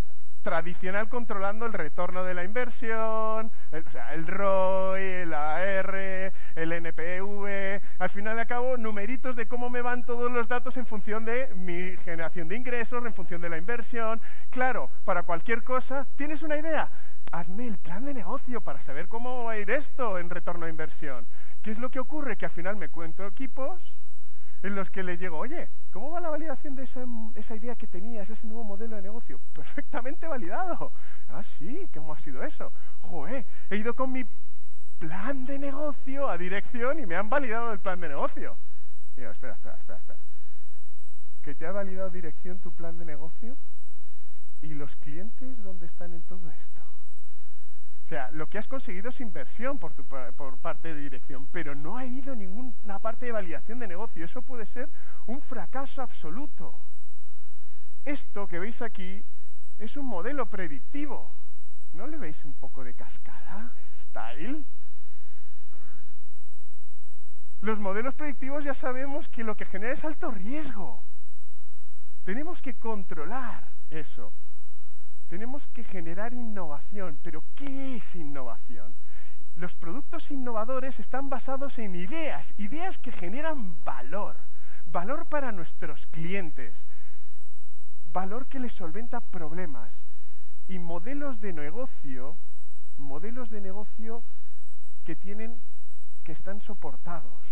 tradicional 0.42 1.08
controlando 1.08 1.66
el 1.66 1.72
retorno 1.72 2.24
de 2.24 2.34
la 2.34 2.44
inversión, 2.44 3.50
el, 3.70 3.84
sea, 3.90 4.14
el 4.14 4.26
ROI, 4.26 5.02
el 5.02 5.34
AR, 5.34 5.94
el 6.54 6.72
NPV, 6.72 7.80
al 7.98 8.08
final 8.08 8.36
de 8.36 8.46
cabo, 8.46 8.76
numeritos 8.76 9.36
de 9.36 9.46
cómo 9.46 9.68
me 9.68 9.82
van 9.82 10.06
todos 10.06 10.30
los 10.30 10.48
datos 10.48 10.76
en 10.76 10.86
función 10.86 11.24
de 11.24 11.54
mi 11.54 11.96
generación 11.98 12.48
de 12.48 12.56
ingresos, 12.56 13.04
en 13.04 13.14
función 13.14 13.40
de 13.40 13.50
la 13.50 13.58
inversión. 13.58 14.20
Claro, 14.50 14.90
para 15.04 15.22
cualquier 15.22 15.62
cosa, 15.64 16.06
¿tienes 16.16 16.42
una 16.42 16.56
idea? 16.56 16.90
Hazme 17.30 17.66
el 17.66 17.76
plan 17.76 18.04
de 18.04 18.14
negocio 18.14 18.60
para 18.60 18.80
saber 18.80 19.08
cómo 19.08 19.44
va 19.44 19.52
a 19.52 19.58
ir 19.58 19.70
esto 19.70 20.18
en 20.18 20.30
retorno 20.30 20.66
a 20.66 20.70
inversión. 20.70 21.26
¿Qué 21.62 21.72
es 21.72 21.78
lo 21.78 21.90
que 21.90 22.00
ocurre? 22.00 22.36
Que 22.36 22.46
al 22.46 22.52
final 22.52 22.76
me 22.76 22.88
cuento 22.88 23.26
equipos 23.26 23.97
en 24.62 24.74
los 24.74 24.90
que 24.90 25.02
les 25.02 25.18
llego, 25.20 25.38
oye, 25.38 25.68
¿cómo 25.92 26.10
va 26.10 26.20
la 26.20 26.30
validación 26.30 26.74
de 26.74 26.82
esa, 26.82 27.04
esa, 27.36 27.54
idea 27.54 27.76
que 27.76 27.86
tenías, 27.86 28.28
ese 28.28 28.46
nuevo 28.46 28.64
modelo 28.64 28.96
de 28.96 29.02
negocio? 29.02 29.40
Perfectamente 29.54 30.26
validado. 30.26 30.92
Ah, 31.28 31.42
sí, 31.42 31.88
¿cómo 31.94 32.12
ha 32.12 32.18
sido 32.18 32.42
eso? 32.42 32.72
Joder, 33.02 33.46
he 33.70 33.76
ido 33.76 33.94
con 33.94 34.12
mi 34.12 34.24
plan 34.98 35.44
de 35.44 35.58
negocio 35.58 36.28
a 36.28 36.36
dirección 36.36 36.98
y 36.98 37.06
me 37.06 37.16
han 37.16 37.30
validado 37.30 37.72
el 37.72 37.78
plan 37.78 38.00
de 38.00 38.08
negocio. 38.08 38.56
Y 39.16 39.20
digo, 39.20 39.32
espera, 39.32 39.54
espera, 39.54 39.76
espera, 39.76 39.98
espera. 39.98 40.18
¿Que 41.42 41.54
te 41.54 41.66
ha 41.66 41.72
validado 41.72 42.10
dirección 42.10 42.58
tu 42.58 42.72
plan 42.72 42.98
de 42.98 43.04
negocio? 43.04 43.56
¿Y 44.60 44.74
los 44.74 44.96
clientes 44.96 45.62
dónde 45.62 45.86
están 45.86 46.12
en 46.12 46.22
todo 46.22 46.50
esto? 46.50 46.80
O 48.08 48.10
sea, 48.10 48.30
lo 48.30 48.48
que 48.48 48.56
has 48.56 48.66
conseguido 48.66 49.10
es 49.10 49.20
inversión 49.20 49.76
por, 49.76 49.92
tu, 49.92 50.02
por 50.02 50.56
parte 50.56 50.94
de 50.94 50.98
dirección, 51.02 51.46
pero 51.52 51.74
no 51.74 51.98
ha 51.98 52.00
habido 52.00 52.34
ninguna 52.34 52.98
parte 53.00 53.26
de 53.26 53.32
validación 53.32 53.78
de 53.80 53.86
negocio. 53.86 54.24
Eso 54.24 54.40
puede 54.40 54.64
ser 54.64 54.88
un 55.26 55.42
fracaso 55.42 56.00
absoluto. 56.00 56.74
Esto 58.06 58.48
que 58.48 58.60
veis 58.60 58.80
aquí 58.80 59.22
es 59.78 59.98
un 59.98 60.06
modelo 60.06 60.46
predictivo. 60.46 61.30
¿No 61.92 62.06
le 62.06 62.16
veis 62.16 62.42
un 62.46 62.54
poco 62.54 62.82
de 62.82 62.94
cascada? 62.94 63.74
Style. 63.92 64.64
Los 67.60 67.78
modelos 67.78 68.14
predictivos 68.14 68.64
ya 68.64 68.72
sabemos 68.72 69.28
que 69.28 69.44
lo 69.44 69.54
que 69.54 69.66
genera 69.66 69.92
es 69.92 70.06
alto 70.06 70.30
riesgo. 70.30 71.04
Tenemos 72.24 72.62
que 72.62 72.72
controlar 72.72 73.68
eso. 73.90 74.32
Tenemos 75.28 75.66
que 75.68 75.84
generar 75.84 76.32
innovación. 76.32 77.18
¿Pero 77.22 77.44
qué 77.54 77.96
es 77.96 78.14
innovación? 78.16 78.94
Los 79.56 79.74
productos 79.74 80.30
innovadores 80.30 81.00
están 81.00 81.28
basados 81.28 81.78
en 81.78 81.96
ideas, 81.96 82.54
ideas 82.58 82.96
que 82.98 83.12
generan 83.12 83.82
valor, 83.84 84.36
valor 84.92 85.26
para 85.26 85.52
nuestros 85.52 86.06
clientes, 86.06 86.86
valor 88.12 88.46
que 88.46 88.60
les 88.60 88.72
solventa 88.72 89.20
problemas 89.20 90.02
y 90.68 90.78
modelos 90.78 91.40
de 91.40 91.52
negocio, 91.52 92.36
modelos 92.98 93.50
de 93.50 93.60
negocio 93.60 94.22
que 95.04 95.16
tienen 95.16 95.60
que 96.22 96.32
están 96.32 96.60
soportados, 96.60 97.42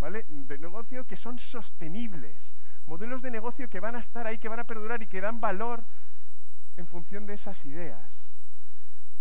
¿vale? 0.00 0.24
De 0.28 0.58
negocio 0.58 1.06
que 1.06 1.16
son 1.16 1.38
sostenibles, 1.38 2.52
modelos 2.86 3.22
de 3.22 3.30
negocio 3.30 3.70
que 3.70 3.80
van 3.80 3.96
a 3.96 4.00
estar 4.00 4.26
ahí, 4.26 4.38
que 4.38 4.48
van 4.48 4.60
a 4.60 4.64
perdurar 4.64 5.02
y 5.02 5.06
que 5.06 5.20
dan 5.20 5.40
valor 5.40 5.84
en 6.76 6.86
función 6.86 7.26
de 7.26 7.34
esas 7.34 7.64
ideas. 7.64 8.10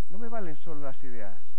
No 0.09 0.17
me 0.17 0.29
valen 0.29 0.55
solo 0.55 0.81
las 0.81 1.03
ideas. 1.03 1.55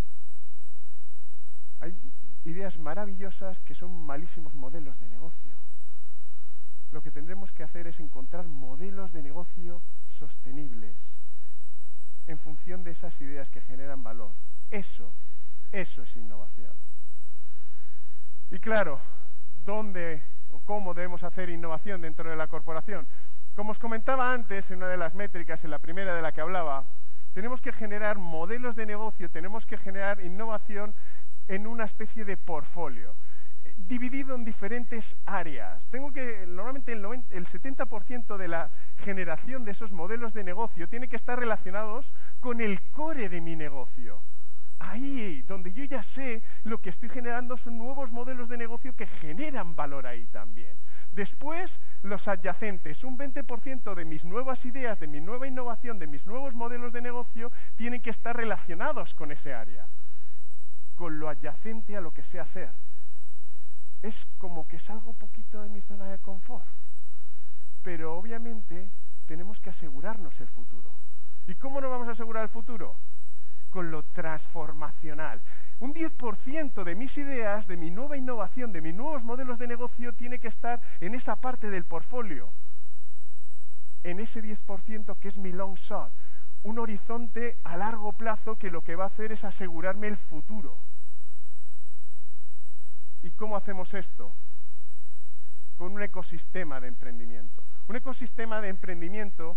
Hay 1.81 1.97
ideas 2.45 2.79
maravillosas 2.79 3.61
que 3.61 3.75
son 3.75 3.93
malísimos 4.05 4.55
modelos 4.55 4.99
de 5.01 5.09
negocio. 5.09 5.53
Lo 6.91 7.03
que 7.03 7.11
tendremos 7.11 7.53
que 7.53 7.63
hacer 7.63 7.87
es 7.87 8.01
encontrar 8.01 8.49
modelos 8.49 9.13
de 9.13 9.23
negocio 9.23 9.83
sostenibles 10.11 10.97
en 12.27 12.39
función 12.39 12.85
de 12.85 12.93
esas 12.93 13.19
ideas 13.21 13.51
que 13.51 13.61
generan 13.61 14.03
valor. 14.03 14.33
Eso, 14.71 15.13
eso 15.73 16.03
es 16.03 16.17
innovación. 16.17 16.73
Y 18.51 18.59
claro, 18.59 19.01
¿dónde 19.65 20.23
o 20.51 20.61
cómo 20.61 20.93
debemos 20.95 21.23
hacer 21.23 21.49
innovación 21.49 22.03
dentro 22.03 22.29
de 22.29 22.37
la 22.37 22.47
corporación? 22.47 23.07
Como 23.55 23.73
os 23.73 23.79
comentaba 23.79 24.33
antes 24.33 24.71
en 24.71 24.79
una 24.79 24.89
de 24.89 24.97
las 24.97 25.15
métricas, 25.15 25.63
en 25.65 25.71
la 25.71 25.79
primera 25.79 26.15
de 26.15 26.23
la 26.23 26.33
que 26.33 26.41
hablaba, 26.41 26.87
tenemos 27.35 27.61
que 27.61 27.73
generar 27.73 28.17
modelos 28.17 28.77
de 28.77 28.87
negocio, 28.87 29.31
tenemos 29.31 29.67
que 29.67 29.77
generar 29.77 30.21
innovación 30.21 30.95
en 31.49 31.67
una 31.67 31.85
especie 31.85 32.25
de 32.25 32.39
portfolio, 32.39 33.15
eh, 33.65 33.75
dividido 33.77 34.35
en 34.35 34.45
diferentes 34.45 35.17
áreas. 35.27 35.87
Tengo 35.91 36.13
que, 36.13 36.47
normalmente 36.47 36.93
el, 36.93 37.03
90, 37.03 37.35
el 37.35 37.47
70% 37.47 38.39
de 38.39 38.49
la 38.49 38.71
generación 38.97 39.65
de 39.65 39.73
esos 39.73 39.93
modelos 39.93 40.33
de 40.33 40.45
negocio 40.45 40.89
tiene 40.89 41.09
que 41.09 41.17
estar 41.17 41.39
relacionados 41.39 42.11
con 42.41 42.61
el 42.63 42.81
core 42.91 43.29
de 43.29 43.43
mi 43.43 43.55
negocio. 43.55 44.23
Ahí, 44.79 45.43
donde 45.43 45.73
yo 45.73 45.85
ya 45.85 46.03
sé 46.03 46.43
lo 46.65 46.79
que 46.79 46.89
estoy 46.89 47.11
generando 47.11 47.57
son 47.59 47.77
nuevos 47.77 48.11
modelos 48.11 48.49
de 48.49 48.57
negocio 48.57 48.95
que 48.95 49.07
generan 49.07 49.77
valor 49.77 50.07
ahí 50.07 50.27
también. 50.27 50.77
Después, 51.13 51.79
los 52.03 52.27
adyacentes. 52.27 53.05
Un 53.05 53.19
20% 53.19 53.95
de 53.95 54.05
mis 54.05 54.25
nuevas 54.25 54.65
ideas, 54.65 54.99
de 54.99 55.07
mi 55.07 55.21
nueva 55.21 55.47
innovación, 55.47 55.99
de 55.99 56.07
mis 56.07 56.27
nuevos 56.27 56.55
modelos 56.55 56.93
de 56.93 57.03
negocio, 57.03 57.53
tienen 57.77 58.01
que 58.01 58.11
estar 58.11 58.35
relacionados 58.35 59.15
con 59.15 59.31
ese 59.31 59.53
área, 59.53 59.87
con 60.97 61.19
lo 61.19 61.29
adyacente 61.29 61.97
a 61.97 62.01
lo 62.01 62.13
que 62.13 62.23
sé 62.23 62.41
hacer. 62.41 62.71
Es 64.03 64.27
como 64.39 64.67
que 64.67 64.79
salgo 64.79 65.13
poquito 65.13 65.63
de 65.63 65.69
mi 65.69 65.83
zona 65.83 66.07
de 66.09 66.19
confort. 66.19 66.67
Pero 67.83 68.17
obviamente 68.17 68.91
tenemos 69.27 69.61
que 69.61 69.71
asegurarnos 69.71 70.41
el 70.41 70.49
futuro. 70.49 70.91
¿Y 71.47 71.55
cómo 71.57 71.81
nos 71.81 71.91
vamos 71.91 72.09
a 72.09 72.13
asegurar 72.13 72.45
el 72.45 72.49
futuro? 72.49 72.97
Con 73.73 73.91
lo 73.91 74.05
transformacional 74.05 75.41
un 75.83 75.93
10% 75.93 76.85
de 76.85 76.95
mis 76.95 77.19
ideas, 77.19 77.67
de 77.67 77.77
mi 77.77 77.91
nueva 77.91 78.17
innovación, 78.17 78.71
de 78.71 78.81
mis 78.81 78.95
nuevos 78.95 79.25
modelos 79.25 79.59
de 79.59 79.67
negocio, 79.67 80.13
tiene 80.13 80.39
que 80.39 80.47
estar 80.47 80.81
en 81.01 81.13
esa 81.17 81.35
parte 81.35 81.71
del 81.71 81.85
portfolio, 81.85 82.53
en 84.05 84.21
ese 84.21 84.41
10% 84.41 85.19
que 85.19 85.27
es 85.27 85.39
mi 85.39 85.51
long 85.51 85.75
shot, 85.75 86.13
un 86.63 86.79
horizonte 86.79 87.59
a 87.65 87.77
largo 87.77 88.13
plazo 88.13 88.57
que 88.59 88.71
lo 88.71 88.83
que 88.83 88.95
va 88.95 89.05
a 89.05 89.09
hacer 89.09 89.33
es 89.33 89.43
asegurarme 89.43 90.07
el 90.07 90.17
futuro. 90.17 90.79
¿Y 93.25 93.33
cómo 93.33 93.57
hacemos 93.57 93.93
esto? 93.93 94.33
Con 95.77 95.95
un 95.95 96.03
ecosistema 96.03 96.79
de 96.79 96.87
emprendimiento. 96.87 97.61
Un 97.89 97.97
ecosistema 97.97 98.61
de 98.61 98.69
emprendimiento 98.69 99.57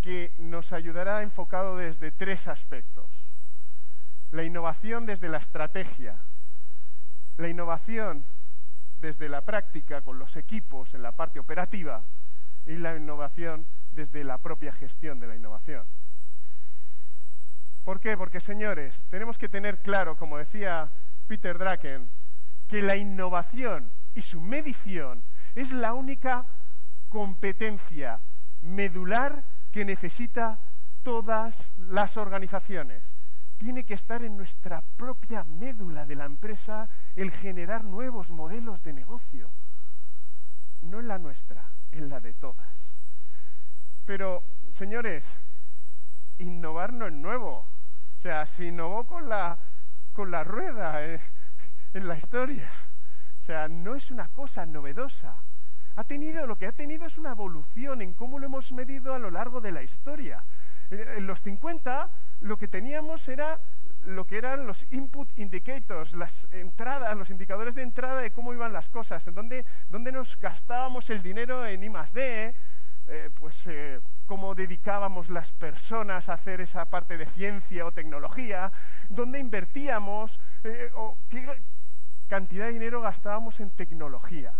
que 0.00 0.34
nos 0.38 0.72
ayudará 0.72 1.22
enfocado 1.22 1.76
desde 1.76 2.10
tres 2.10 2.48
aspectos 2.48 3.20
la 4.32 4.44
innovación 4.44 5.06
desde 5.06 5.28
la 5.28 5.38
estrategia, 5.38 6.16
la 7.36 7.48
innovación 7.48 8.24
desde 9.00 9.28
la 9.28 9.40
práctica 9.40 10.02
con 10.02 10.18
los 10.18 10.36
equipos 10.36 10.94
en 10.94 11.02
la 11.02 11.12
parte 11.12 11.40
operativa 11.40 12.04
y 12.66 12.76
la 12.76 12.94
innovación 12.96 13.66
desde 13.92 14.22
la 14.24 14.38
propia 14.38 14.72
gestión 14.72 15.18
de 15.18 15.26
la 15.26 15.36
innovación. 15.36 15.84
¿Por 17.82 17.98
qué? 17.98 18.16
Porque, 18.16 18.40
señores, 18.40 19.06
tenemos 19.10 19.38
que 19.38 19.48
tener 19.48 19.78
claro, 19.82 20.16
como 20.16 20.38
decía 20.38 20.92
Peter 21.26 21.58
Draken, 21.58 22.08
que 22.68 22.82
la 22.82 22.96
innovación 22.96 23.90
y 24.14 24.22
su 24.22 24.40
medición 24.40 25.24
es 25.54 25.72
la 25.72 25.94
única 25.94 26.46
competencia 27.08 28.20
medular 28.60 29.42
que 29.72 29.84
necesita 29.84 30.58
todas 31.02 31.70
las 31.78 32.16
organizaciones 32.16 33.02
tiene 33.60 33.84
que 33.84 33.92
estar 33.92 34.24
en 34.24 34.38
nuestra 34.38 34.80
propia 34.80 35.44
médula 35.44 36.06
de 36.06 36.14
la 36.14 36.24
empresa 36.24 36.88
el 37.14 37.30
generar 37.30 37.84
nuevos 37.84 38.30
modelos 38.30 38.82
de 38.82 38.94
negocio. 38.94 39.50
No 40.80 40.98
en 40.98 41.08
la 41.08 41.18
nuestra, 41.18 41.68
en 41.92 42.08
la 42.08 42.20
de 42.20 42.32
todas. 42.32 42.72
Pero, 44.06 44.42
señores, 44.72 45.26
innovar 46.38 46.94
no 46.94 47.06
es 47.06 47.12
nuevo. 47.12 47.66
O 48.16 48.20
sea, 48.22 48.46
se 48.46 48.64
innovó 48.64 49.06
con 49.06 49.28
la, 49.28 49.58
con 50.14 50.30
la 50.30 50.42
rueda 50.42 51.04
eh, 51.04 51.20
en 51.92 52.08
la 52.08 52.16
historia. 52.16 52.70
O 53.40 53.42
sea, 53.42 53.68
no 53.68 53.94
es 53.94 54.10
una 54.10 54.28
cosa 54.28 54.64
novedosa. 54.64 55.36
Ha 55.96 56.04
tenido, 56.04 56.46
lo 56.46 56.56
que 56.56 56.66
ha 56.66 56.72
tenido 56.72 57.06
es 57.06 57.18
una 57.18 57.30
evolución 57.30 58.02
en 58.02 58.14
cómo 58.14 58.38
lo 58.38 58.46
hemos 58.46 58.72
medido 58.72 59.14
a 59.14 59.18
lo 59.18 59.30
largo 59.30 59.60
de 59.60 59.72
la 59.72 59.82
historia. 59.82 60.44
En 60.90 61.26
los 61.26 61.40
50 61.42 62.10
lo 62.40 62.56
que 62.56 62.68
teníamos 62.68 63.28
era 63.28 63.60
lo 64.06 64.26
que 64.26 64.38
eran 64.38 64.66
los 64.66 64.86
input 64.90 65.28
indicators, 65.38 66.14
las 66.14 66.48
entradas, 66.52 67.14
los 67.16 67.30
indicadores 67.30 67.74
de 67.74 67.82
entrada 67.82 68.20
de 68.20 68.32
cómo 68.32 68.54
iban 68.54 68.72
las 68.72 68.88
cosas, 68.88 69.26
en 69.26 69.34
dónde, 69.34 69.64
nos 70.12 70.38
gastábamos 70.40 71.10
el 71.10 71.22
dinero 71.22 71.66
en 71.66 71.84
I 71.84 71.90
D, 72.12 72.54
eh, 73.08 73.30
pues 73.38 73.60
eh, 73.66 74.00
cómo 74.26 74.54
dedicábamos 74.54 75.28
las 75.28 75.52
personas 75.52 76.28
a 76.28 76.34
hacer 76.34 76.60
esa 76.60 76.86
parte 76.86 77.18
de 77.18 77.26
ciencia 77.26 77.84
o 77.84 77.92
tecnología, 77.92 78.72
dónde 79.08 79.38
invertíamos, 79.38 80.40
eh, 80.64 80.90
qué 81.28 81.46
cantidad 82.28 82.66
de 82.66 82.72
dinero 82.72 83.02
gastábamos 83.02 83.60
en 83.60 83.70
tecnología. 83.70 84.54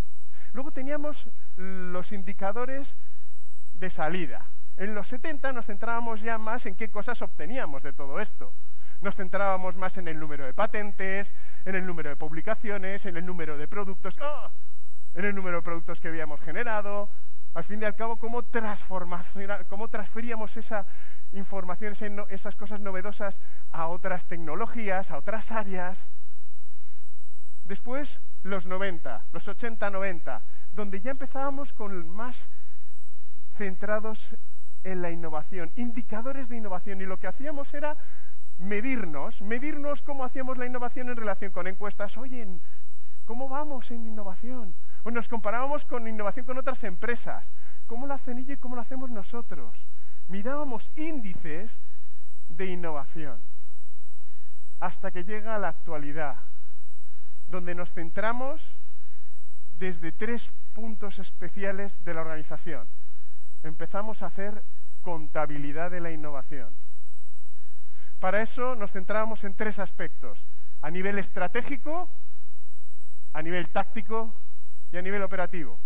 Luego 0.53 0.71
teníamos 0.71 1.29
los 1.57 2.13
indicadores 2.13 2.97
de 3.73 3.91
salida, 3.91 4.47
En 4.77 4.95
los 4.95 5.09
70 5.09 5.53
nos 5.53 5.67
centrábamos 5.67 6.21
ya 6.21 6.39
más 6.39 6.65
en 6.65 6.75
qué 6.75 6.91
cosas 6.91 7.21
obteníamos 7.23 7.83
de 7.83 7.93
todo 7.93 8.19
esto. 8.21 8.53
Nos 9.01 9.17
centrábamos 9.17 9.77
más 9.77 9.97
en 9.99 10.09
el 10.09 10.19
número 10.19 10.45
de 10.45 10.55
patentes, 10.55 11.35
en 11.65 11.75
el 11.75 11.87
número 11.87 12.11
de 12.11 12.17
publicaciones, 12.17 13.05
en 13.05 13.17
el 13.17 13.27
número 13.27 13.59
de 13.59 13.69
productos, 13.69 14.17
¡ah! 14.21 14.51
en 15.15 15.25
el 15.25 15.35
número 15.35 15.59
de 15.59 15.63
productos 15.63 16.01
que 16.01 16.09
habíamos 16.09 16.41
generado. 16.41 17.11
Al 17.53 17.65
fin 17.65 17.83
y 17.83 17.85
al 17.85 17.97
cabo, 17.97 18.17
cómo, 18.17 18.45
cómo 19.69 19.89
transferíamos 19.89 20.57
esa 20.57 20.87
información, 21.33 21.95
esas 22.29 22.55
cosas 22.57 22.81
novedosas 22.81 23.41
a 23.73 23.89
otras 23.89 24.27
tecnologías, 24.27 25.11
a 25.11 25.19
otras 25.19 25.51
áreas. 25.51 26.09
Después, 27.71 28.19
los 28.43 28.67
90, 28.67 29.27
los 29.33 29.47
80-90, 29.47 30.41
donde 30.73 31.01
ya 31.01 31.13
empezábamos 31.13 31.73
con 31.73 32.09
más 32.09 32.49
centrados 33.55 34.35
en 34.83 35.01
la 35.01 35.13
innovación, 35.13 35.71
indicadores 35.77 36.49
de 36.49 36.57
innovación, 36.57 37.01
y 37.01 37.07
lo 37.07 37.21
que 37.21 37.29
hacíamos 37.29 37.73
era 37.73 37.97
medirnos, 38.59 39.41
medirnos 39.41 40.03
cómo 40.03 40.25
hacíamos 40.25 40.59
la 40.59 40.67
innovación 40.67 41.11
en 41.11 41.17
relación 41.17 41.53
con 41.53 41.69
encuestas. 41.69 42.17
Oye, 42.17 42.45
¿cómo 43.25 43.49
vamos 43.49 43.93
en 43.93 44.05
innovación? 44.05 44.75
O 45.05 45.13
nos 45.13 45.29
comparábamos 45.29 45.85
con 45.85 46.09
innovación 46.09 46.47
con 46.47 46.59
otras 46.59 46.83
empresas. 46.83 47.53
¿Cómo 47.87 48.09
lo 48.09 48.15
hacen 48.15 48.39
ellos 48.39 48.59
y 48.59 48.61
cómo 48.61 48.75
lo 48.75 48.83
hacemos 48.83 49.11
nosotros? 49.11 49.87
Mirábamos 50.27 50.91
índices 50.97 51.81
de 52.49 52.67
innovación. 52.67 53.41
Hasta 54.81 55.13
que 55.13 55.23
llega 55.23 55.57
la 55.59 55.69
actualidad, 55.69 56.50
donde 57.51 57.75
nos 57.75 57.93
centramos 57.93 58.63
desde 59.79 60.13
tres 60.13 60.51
puntos 60.73 61.19
especiales 61.19 62.03
de 62.05 62.15
la 62.15 62.21
organización. 62.21 62.89
Empezamos 63.63 64.23
a 64.23 64.27
hacer 64.27 64.63
contabilidad 65.03 65.91
de 65.91 66.01
la 66.01 66.11
innovación. 66.11 66.75
Para 68.21 68.43
eso 68.43 68.77
nos 68.77 68.93
centramos 68.93 69.45
en 69.45 69.55
tres 69.55 69.79
aspectos, 69.79 70.47
a 70.83 70.91
nivel 70.91 71.19
estratégico, 71.19 72.09
a 73.33 73.43
nivel 73.43 73.71
táctico 73.71 74.35
y 74.93 74.99
a 74.99 75.03
nivel 75.03 75.23
operativo. 75.23 75.79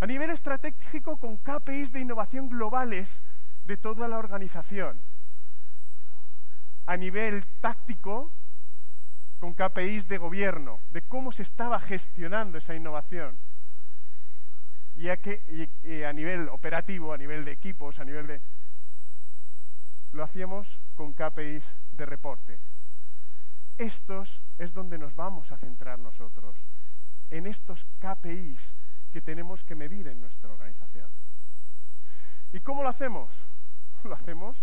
A 0.00 0.06
nivel 0.06 0.30
estratégico 0.30 1.16
con 1.18 1.36
KPIs 1.36 1.92
de 1.92 2.00
innovación 2.00 2.48
globales 2.48 3.22
de 3.66 3.76
toda 3.76 4.08
la 4.08 4.18
organización. 4.18 5.00
A 6.86 6.96
nivel 6.96 7.46
táctico 7.60 8.32
con 9.42 9.54
KPIs 9.54 10.06
de 10.06 10.18
gobierno, 10.18 10.78
de 10.92 11.02
cómo 11.02 11.32
se 11.32 11.42
estaba 11.42 11.80
gestionando 11.80 12.58
esa 12.58 12.76
innovación. 12.76 13.36
Y 14.94 15.08
a, 15.08 15.16
que, 15.16 16.06
a 16.06 16.12
nivel 16.12 16.48
operativo, 16.48 17.12
a 17.12 17.18
nivel 17.18 17.44
de 17.44 17.50
equipos, 17.50 17.98
a 17.98 18.04
nivel 18.04 18.28
de 18.28 18.40
lo 20.12 20.22
hacíamos 20.22 20.78
con 20.94 21.12
KPIs 21.12 21.74
de 21.90 22.06
reporte. 22.06 22.60
Estos 23.78 24.40
es 24.58 24.72
donde 24.72 24.96
nos 24.96 25.16
vamos 25.16 25.50
a 25.50 25.56
centrar 25.56 25.98
nosotros, 25.98 26.54
en 27.32 27.48
estos 27.48 27.84
KPIs 27.98 28.76
que 29.12 29.22
tenemos 29.22 29.64
que 29.64 29.74
medir 29.74 30.06
en 30.06 30.20
nuestra 30.20 30.52
organización. 30.52 31.10
¿Y 32.52 32.60
cómo 32.60 32.84
lo 32.84 32.90
hacemos? 32.90 33.28
Lo 34.04 34.14
hacemos 34.14 34.56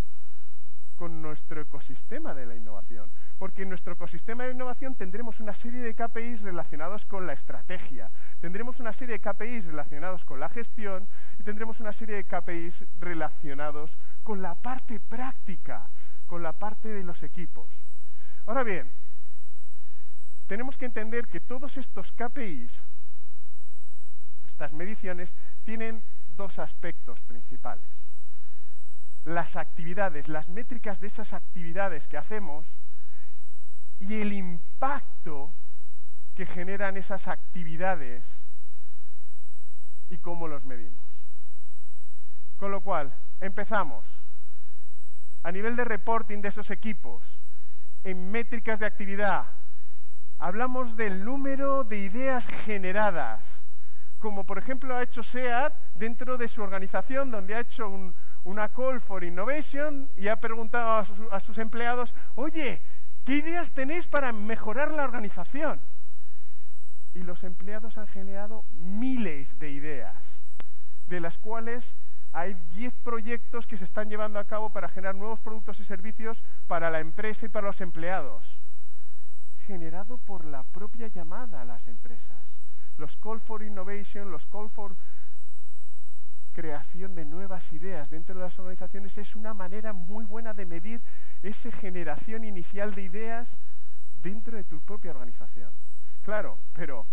con 0.99 1.21
nuestro 1.21 1.61
ecosistema 1.61 2.33
de 2.33 2.45
la 2.45 2.57
innovación, 2.57 3.09
porque 3.37 3.61
en 3.61 3.69
nuestro 3.69 3.93
ecosistema 3.93 4.43
de 4.43 4.51
innovación 4.51 4.95
tendremos 4.95 5.39
una 5.39 5.53
serie 5.53 5.79
de 5.79 5.95
KPIs 5.95 6.41
relacionados 6.41 7.05
con 7.05 7.25
la 7.25 7.31
estrategia, 7.31 8.11
tendremos 8.41 8.81
una 8.81 8.91
serie 8.91 9.17
de 9.17 9.21
KPIs 9.21 9.67
relacionados 9.67 10.25
con 10.25 10.41
la 10.41 10.49
gestión 10.49 11.07
y 11.39 11.43
tendremos 11.43 11.79
una 11.79 11.93
serie 11.93 12.17
de 12.17 12.25
KPIs 12.25 12.83
relacionados 12.99 13.97
con 14.23 14.41
la 14.41 14.55
parte 14.55 14.99
práctica, 14.99 15.89
con 16.27 16.43
la 16.43 16.51
parte 16.51 16.89
de 16.89 17.03
los 17.05 17.23
equipos. 17.23 17.69
Ahora 18.45 18.63
bien, 18.63 18.91
tenemos 20.47 20.77
que 20.77 20.85
entender 20.85 21.29
que 21.29 21.39
todos 21.39 21.77
estos 21.77 22.11
KPIs, 22.11 22.83
estas 24.49 24.73
mediciones, 24.73 25.33
tienen 25.63 26.03
dos 26.35 26.59
aspectos 26.59 27.21
principales. 27.21 27.87
Las 29.29 29.55
actividades, 29.55 30.27
las 30.27 30.49
métricas 30.49 30.99
de 30.99 31.05
esas 31.05 31.33
actividades 31.33 32.07
que 32.07 32.17
hacemos 32.17 32.65
y 33.99 34.19
el 34.21 34.33
impacto 34.33 35.53
que 36.33 36.47
generan 36.47 36.97
esas 36.97 37.27
actividades 37.27 38.25
y 40.09 40.17
cómo 40.17 40.47
los 40.47 40.65
medimos. 40.65 41.05
Con 42.57 42.71
lo 42.71 42.81
cual, 42.81 43.13
empezamos. 43.39 44.03
A 45.43 45.51
nivel 45.51 45.75
de 45.75 45.85
reporting 45.85 46.41
de 46.41 46.49
esos 46.49 46.71
equipos, 46.71 47.37
en 48.03 48.31
métricas 48.31 48.79
de 48.79 48.87
actividad, 48.87 49.45
hablamos 50.39 50.97
del 50.97 51.23
número 51.23 51.83
de 51.83 51.99
ideas 51.99 52.47
generadas, 52.47 53.45
como 54.17 54.43
por 54.43 54.57
ejemplo 54.57 54.95
ha 54.95 55.03
hecho 55.03 55.21
SEAT 55.21 55.71
dentro 55.93 56.35
de 56.35 56.47
su 56.47 56.63
organización, 56.63 57.29
donde 57.29 57.53
ha 57.53 57.59
hecho 57.59 58.15
una 58.43 58.69
call 58.69 59.01
for 59.01 59.23
innovation 59.23 60.09
y 60.17 60.27
ha 60.27 60.39
preguntado 60.39 61.05
a, 61.31 61.39
sus 61.39 61.57
empleados, 61.57 62.15
oye, 62.35 62.81
¿qué 63.25 63.37
ideas 63.37 63.71
tenéis 63.71 64.07
para 64.07 64.31
mejorar 64.31 64.91
la 64.91 65.03
organización? 65.03 65.79
Y 67.13 67.19
los 67.19 67.43
empleados 67.43 67.97
han 67.97 68.07
generado 68.07 68.63
miles 68.71 69.57
de 69.59 69.71
ideas, 69.71 70.15
de 71.07 71.19
las 71.19 71.37
cuales 71.37 71.95
hay 72.31 72.55
10 72.75 72.93
proyectos 73.03 73.65
que 73.65 73.77
se 73.77 73.83
están 73.83 74.09
llevando 74.09 74.39
a 74.39 74.45
cabo 74.45 74.69
para 74.69 74.89
generar 74.89 75.15
nuevos 75.15 75.39
productos 75.39 75.79
y 75.79 75.85
servicios 75.85 76.43
para 76.67 76.91
la 76.91 76.99
empresa 76.99 77.47
y 77.47 77.49
para 77.49 77.67
los 77.67 77.81
empleados, 77.81 78.59
generado 79.65 80.17
por 80.17 80.45
la 80.45 80.63
propia 80.63 81.07
llamada 81.07 81.61
a 81.61 81.65
las 81.65 81.87
empresas. 81.87 82.37
Los 82.97 83.17
call 83.17 83.39
for 83.39 83.63
innovation, 83.63 84.31
los 84.31 84.45
call 84.45 84.69
for 84.69 84.95
creación 86.59 87.15
de 87.15 87.23
nuevas 87.23 87.71
ideas 87.71 88.09
dentro 88.09 88.35
de 88.35 88.41
las 88.41 88.59
organizaciones 88.59 89.17
es 89.17 89.33
una 89.37 89.53
manera 89.53 89.93
muy 89.93 90.25
buena 90.25 90.53
de 90.53 90.65
medir 90.65 90.99
esa 91.41 91.71
generación 91.71 92.43
inicial 92.43 92.93
de 92.93 93.03
ideas 93.03 93.55
dentro 94.21 94.57
de 94.57 94.65
tu 94.65 94.81
propia 94.81 95.11
organización. 95.11 95.71
Claro, 96.21 96.57
pero 96.73 97.05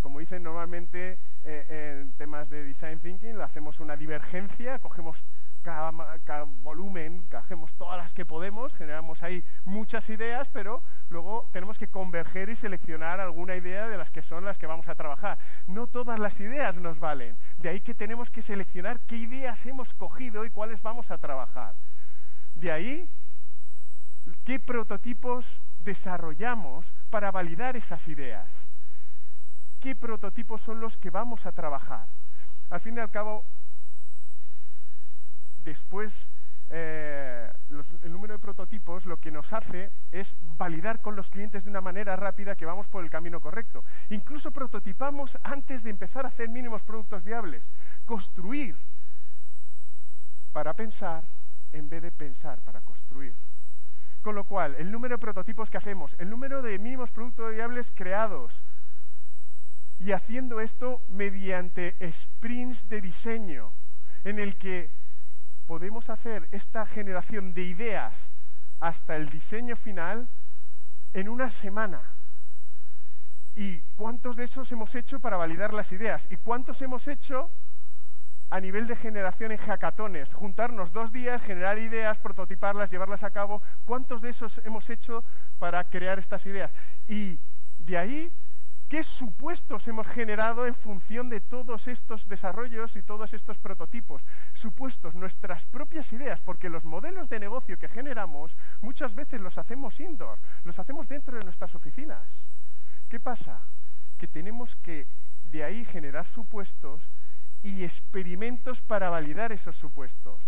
como 0.00 0.18
dicen 0.18 0.42
normalmente 0.42 1.18
eh, 1.44 2.00
en 2.02 2.12
temas 2.14 2.50
de 2.50 2.64
design 2.64 2.98
thinking, 2.98 3.40
hacemos 3.40 3.78
una 3.78 3.94
divergencia, 3.94 4.80
cogemos 4.80 5.22
cada, 5.64 6.44
volumen, 6.62 7.26
cogemos 7.28 7.74
todas 7.74 7.96
las 7.96 8.14
que 8.14 8.24
podemos, 8.24 8.72
generamos 8.74 9.22
ahí 9.22 9.44
muchas 9.64 10.08
ideas, 10.10 10.48
pero 10.52 10.82
luego 11.08 11.48
tenemos 11.52 11.78
que 11.78 11.88
converger 11.88 12.50
y 12.50 12.54
seleccionar 12.54 13.18
alguna 13.18 13.56
idea 13.56 13.88
de 13.88 13.96
las 13.96 14.12
que 14.12 14.22
son 14.22 14.44
las 14.44 14.58
que 14.58 14.66
vamos 14.66 14.88
a 14.88 14.94
trabajar. 14.94 15.38
No 15.66 15.88
todas 15.88 16.20
las 16.20 16.38
ideas 16.38 16.76
nos 16.76 17.00
valen, 17.00 17.36
de 17.58 17.70
ahí 17.70 17.80
que 17.80 17.94
tenemos 17.94 18.30
que 18.30 18.42
seleccionar 18.42 19.00
qué 19.00 19.16
ideas 19.16 19.66
hemos 19.66 19.92
cogido 19.94 20.44
y 20.44 20.50
cuáles 20.50 20.80
vamos 20.82 21.10
a 21.10 21.18
trabajar. 21.18 21.74
De 22.54 22.70
ahí, 22.70 23.10
qué 24.44 24.60
prototipos 24.60 25.60
desarrollamos 25.80 26.86
para 27.10 27.32
validar 27.32 27.76
esas 27.76 28.06
ideas 28.06 28.64
qué 29.84 29.94
prototipos 29.94 30.62
son 30.62 30.80
los 30.80 30.96
que 30.96 31.10
vamos 31.10 31.44
a 31.44 31.52
trabajar. 31.52 32.08
Al 32.70 32.80
fin 32.80 32.96
y 32.96 33.00
al 33.00 33.10
cabo, 33.10 33.44
después 35.64 36.28
eh, 36.70 37.52
el 38.02 38.12
número 38.12 38.34
de 38.34 38.38
prototipos 38.38 39.06
lo 39.06 39.18
que 39.18 39.30
nos 39.30 39.52
hace 39.52 39.90
es 40.10 40.34
validar 40.40 41.02
con 41.02 41.14
los 41.14 41.30
clientes 41.30 41.64
de 41.64 41.70
una 41.70 41.80
manera 41.80 42.16
rápida 42.16 42.56
que 42.56 42.66
vamos 42.66 42.86
por 42.88 43.04
el 43.04 43.10
camino 43.10 43.40
correcto. 43.40 43.84
Incluso 44.10 44.50
prototipamos 44.50 45.38
antes 45.42 45.82
de 45.82 45.90
empezar 45.90 46.24
a 46.24 46.28
hacer 46.28 46.48
mínimos 46.48 46.82
productos 46.82 47.22
viables. 47.22 47.68
Construir 48.04 48.76
para 50.52 50.74
pensar 50.74 51.24
en 51.72 51.88
vez 51.88 52.02
de 52.02 52.12
pensar 52.12 52.60
para 52.62 52.80
construir. 52.80 53.34
Con 54.22 54.34
lo 54.34 54.44
cual, 54.44 54.74
el 54.78 54.90
número 54.90 55.16
de 55.16 55.18
prototipos 55.18 55.68
que 55.68 55.76
hacemos, 55.76 56.16
el 56.18 56.30
número 56.30 56.62
de 56.62 56.78
mínimos 56.78 57.10
productos 57.10 57.52
viables 57.52 57.92
creados, 57.94 58.62
y 59.98 60.12
haciendo 60.12 60.60
esto 60.60 61.02
mediante 61.08 61.96
sprints 62.10 62.88
de 62.88 63.00
diseño, 63.00 63.72
en 64.24 64.38
el 64.38 64.56
que 64.56 64.90
podemos 65.66 66.10
hacer 66.10 66.48
esta 66.52 66.86
generación 66.86 67.54
de 67.54 67.62
ideas 67.62 68.30
hasta 68.80 69.16
el 69.16 69.28
diseño 69.30 69.76
final 69.76 70.28
en 71.12 71.28
una 71.28 71.48
semana. 71.50 72.02
¿Y 73.56 73.80
cuántos 73.96 74.36
de 74.36 74.44
esos 74.44 74.70
hemos 74.72 74.94
hecho 74.94 75.20
para 75.20 75.36
validar 75.36 75.72
las 75.72 75.92
ideas? 75.92 76.26
¿Y 76.30 76.36
cuántos 76.36 76.82
hemos 76.82 77.06
hecho 77.06 77.50
a 78.50 78.60
nivel 78.60 78.86
de 78.86 78.96
generación 78.96 79.52
en 79.52 79.58
hackatones? 79.58 80.32
Juntarnos 80.34 80.92
dos 80.92 81.12
días, 81.12 81.40
generar 81.42 81.78
ideas, 81.78 82.18
prototiparlas, 82.18 82.90
llevarlas 82.90 83.22
a 83.22 83.30
cabo. 83.30 83.62
¿Cuántos 83.84 84.20
de 84.22 84.30
esos 84.30 84.60
hemos 84.64 84.90
hecho 84.90 85.24
para 85.58 85.84
crear 85.84 86.18
estas 86.18 86.44
ideas? 86.46 86.72
Y 87.06 87.38
de 87.78 87.96
ahí 87.96 88.32
¿Qué 88.94 89.02
supuestos 89.02 89.88
hemos 89.88 90.06
generado 90.06 90.66
en 90.66 90.74
función 90.76 91.28
de 91.28 91.40
todos 91.40 91.88
estos 91.88 92.28
desarrollos 92.28 92.94
y 92.94 93.02
todos 93.02 93.34
estos 93.34 93.58
prototipos? 93.58 94.22
Supuestos, 94.52 95.16
nuestras 95.16 95.64
propias 95.64 96.12
ideas, 96.12 96.40
porque 96.40 96.68
los 96.68 96.84
modelos 96.84 97.28
de 97.28 97.40
negocio 97.40 97.76
que 97.76 97.88
generamos 97.88 98.56
muchas 98.82 99.12
veces 99.16 99.40
los 99.40 99.58
hacemos 99.58 99.98
indoor, 99.98 100.38
los 100.62 100.78
hacemos 100.78 101.08
dentro 101.08 101.36
de 101.36 101.42
nuestras 101.42 101.74
oficinas. 101.74 102.46
¿Qué 103.08 103.18
pasa? 103.18 103.62
Que 104.16 104.28
tenemos 104.28 104.76
que 104.76 105.08
de 105.46 105.64
ahí 105.64 105.84
generar 105.84 106.28
supuestos 106.28 107.02
y 107.64 107.82
experimentos 107.82 108.80
para 108.80 109.10
validar 109.10 109.50
esos 109.50 109.74
supuestos. 109.76 110.40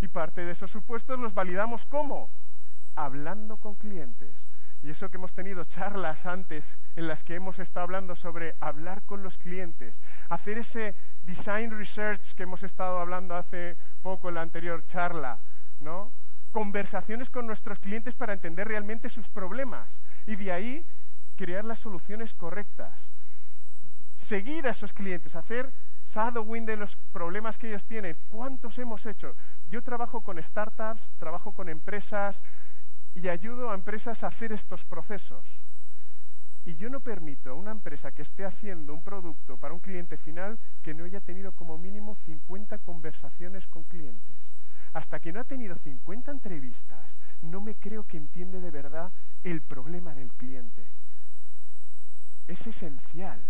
Y 0.00 0.06
parte 0.06 0.44
de 0.44 0.52
esos 0.52 0.70
supuestos 0.70 1.18
los 1.18 1.34
validamos 1.34 1.84
¿cómo? 1.86 2.30
Hablando 2.94 3.56
con 3.56 3.74
clientes. 3.74 4.49
Y 4.82 4.90
eso 4.90 5.10
que 5.10 5.18
hemos 5.18 5.32
tenido 5.32 5.64
charlas 5.64 6.24
antes 6.24 6.78
en 6.96 7.06
las 7.06 7.22
que 7.22 7.34
hemos 7.34 7.58
estado 7.58 7.84
hablando 7.84 8.16
sobre 8.16 8.54
hablar 8.60 9.02
con 9.02 9.22
los 9.22 9.36
clientes, 9.36 10.00
hacer 10.28 10.58
ese 10.58 10.94
design 11.26 11.70
research 11.70 12.32
que 12.34 12.44
hemos 12.44 12.62
estado 12.62 12.98
hablando 12.98 13.34
hace 13.34 13.76
poco 14.02 14.28
en 14.28 14.36
la 14.36 14.42
anterior 14.42 14.84
charla, 14.86 15.38
¿no? 15.80 16.10
Conversaciones 16.52 17.28
con 17.28 17.46
nuestros 17.46 17.78
clientes 17.78 18.14
para 18.14 18.32
entender 18.32 18.66
realmente 18.68 19.08
sus 19.08 19.28
problemas 19.28 20.00
y 20.26 20.36
de 20.36 20.50
ahí 20.50 20.86
crear 21.36 21.64
las 21.64 21.78
soluciones 21.78 22.34
correctas. 22.34 22.98
Seguir 24.18 24.66
a 24.66 24.70
esos 24.70 24.92
clientes, 24.92 25.34
hacer 25.34 25.72
shadowing 26.12 26.66
de 26.66 26.76
los 26.76 26.96
problemas 27.12 27.58
que 27.58 27.68
ellos 27.68 27.84
tienen. 27.84 28.16
¿Cuántos 28.28 28.78
hemos 28.78 29.06
hecho? 29.06 29.34
Yo 29.70 29.82
trabajo 29.82 30.20
con 30.20 30.42
startups, 30.42 31.12
trabajo 31.18 31.52
con 31.52 31.68
empresas, 31.68 32.42
y 33.22 33.28
ayudo 33.28 33.70
a 33.70 33.74
empresas 33.74 34.24
a 34.24 34.28
hacer 34.28 34.52
estos 34.52 34.84
procesos. 34.84 35.44
Y 36.64 36.76
yo 36.76 36.88
no 36.88 37.00
permito 37.00 37.50
a 37.50 37.54
una 37.54 37.70
empresa 37.70 38.12
que 38.12 38.22
esté 38.22 38.44
haciendo 38.44 38.94
un 38.94 39.02
producto 39.02 39.56
para 39.56 39.74
un 39.74 39.80
cliente 39.80 40.16
final 40.16 40.58
que 40.82 40.94
no 40.94 41.04
haya 41.04 41.20
tenido 41.20 41.52
como 41.52 41.78
mínimo 41.78 42.14
50 42.14 42.78
conversaciones 42.78 43.66
con 43.66 43.84
clientes. 43.84 44.36
Hasta 44.92 45.20
que 45.20 45.32
no 45.32 45.40
ha 45.40 45.44
tenido 45.44 45.76
50 45.76 46.30
entrevistas, 46.30 47.06
no 47.42 47.60
me 47.60 47.74
creo 47.74 48.04
que 48.06 48.16
entiende 48.16 48.60
de 48.60 48.70
verdad 48.70 49.12
el 49.44 49.62
problema 49.62 50.14
del 50.14 50.32
cliente. 50.32 50.84
Es 52.48 52.66
esencial 52.66 53.40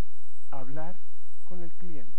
hablar 0.50 0.96
con 1.44 1.62
el 1.62 1.72
cliente. 1.74 2.12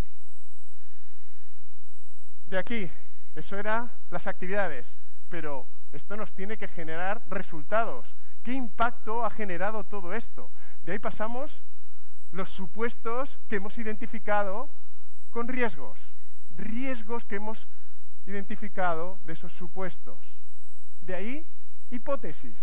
De 2.47 2.57
aquí, 2.57 2.89
eso 3.35 3.57
eran 3.57 3.91
las 4.09 4.27
actividades, 4.27 4.87
pero 5.29 5.67
esto 5.91 6.15
nos 6.15 6.33
tiene 6.33 6.57
que 6.57 6.67
generar 6.67 7.21
resultados. 7.27 8.15
¿Qué 8.43 8.53
impacto 8.53 9.25
ha 9.25 9.29
generado 9.29 9.83
todo 9.83 10.13
esto? 10.13 10.51
De 10.83 10.93
ahí 10.93 10.99
pasamos 10.99 11.63
los 12.31 12.49
supuestos 12.49 13.39
que 13.49 13.57
hemos 13.57 13.77
identificado 13.77 14.69
con 15.29 15.47
riesgos. 15.47 15.99
Riesgos 16.57 17.25
que 17.25 17.35
hemos 17.35 17.67
identificado 18.25 19.19
de 19.25 19.33
esos 19.33 19.53
supuestos. 19.53 20.17
De 21.01 21.15
ahí, 21.15 21.45
hipótesis. 21.89 22.57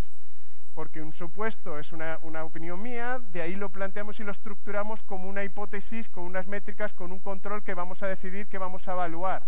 Porque 0.74 1.02
un 1.02 1.12
supuesto 1.12 1.78
es 1.78 1.92
una, 1.92 2.18
opinión 2.44 2.80
mía, 2.80 3.20
de 3.32 3.42
ahí 3.42 3.56
lo 3.56 3.70
planteamos 3.70 4.20
y 4.20 4.24
lo 4.24 4.30
estructuramos 4.30 5.02
como 5.02 5.28
una 5.28 5.42
hipótesis, 5.42 6.08
con 6.08 6.24
unas 6.24 6.46
métricas, 6.46 6.92
con 6.92 7.10
un 7.10 7.18
control 7.18 7.64
que 7.64 7.74
vamos 7.74 8.02
a 8.02 8.06
decidir 8.06 8.46
que 8.46 8.58
vamos 8.58 8.86
a 8.86 8.92
evaluar. 8.92 9.44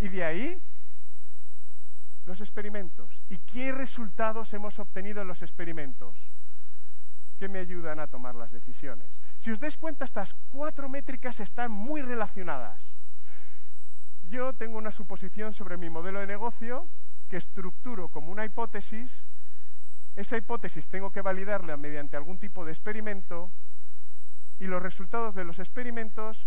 Y 0.00 0.08
de 0.08 0.24
ahí 0.24 0.62
los 2.26 2.40
experimentos. 2.40 3.22
¿Y 3.28 3.38
qué 3.38 3.72
resultados 3.72 4.52
hemos 4.54 4.78
obtenido 4.78 5.22
en 5.22 5.28
los 5.28 5.42
experimentos? 5.42 6.16
Que 7.38 7.48
me 7.48 7.58
ayudan 7.58 8.00
a 8.00 8.06
tomar 8.06 8.34
las 8.34 8.52
decisiones. 8.52 9.08
Si 9.38 9.50
os 9.50 9.58
dais 9.58 9.76
cuenta, 9.76 10.04
estas 10.04 10.34
cuatro 10.52 10.88
métricas 10.88 11.40
están 11.40 11.70
muy 11.70 12.02
relacionadas. 12.02 12.80
Yo 14.28 14.52
tengo 14.52 14.78
una 14.78 14.92
suposición 14.92 15.54
sobre 15.54 15.76
mi 15.76 15.90
modelo 15.90 16.20
de 16.20 16.26
negocio 16.26 16.86
que 17.28 17.36
estructuro 17.36 18.08
como 18.08 18.30
una 18.30 18.44
hipótesis. 18.44 19.24
Esa 20.14 20.36
hipótesis 20.36 20.88
tengo 20.88 21.10
que 21.10 21.22
validarla 21.22 21.76
mediante 21.76 22.16
algún 22.16 22.38
tipo 22.38 22.64
de 22.64 22.72
experimento 22.72 23.50
y 24.58 24.66
los 24.66 24.82
resultados 24.82 25.34
de 25.34 25.44
los 25.44 25.58
experimentos 25.58 26.46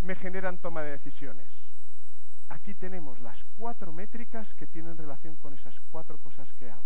me 0.00 0.16
generan 0.16 0.58
toma 0.58 0.82
de 0.82 0.90
decisiones. 0.90 1.46
Aquí 2.48 2.74
tenemos 2.74 3.20
las 3.20 3.44
cuatro 3.56 3.92
métricas 3.92 4.54
que 4.54 4.66
tienen 4.66 4.96
relación 4.96 5.36
con 5.36 5.54
esas 5.54 5.80
cuatro 5.90 6.18
cosas 6.18 6.52
que 6.54 6.70
hago. 6.70 6.84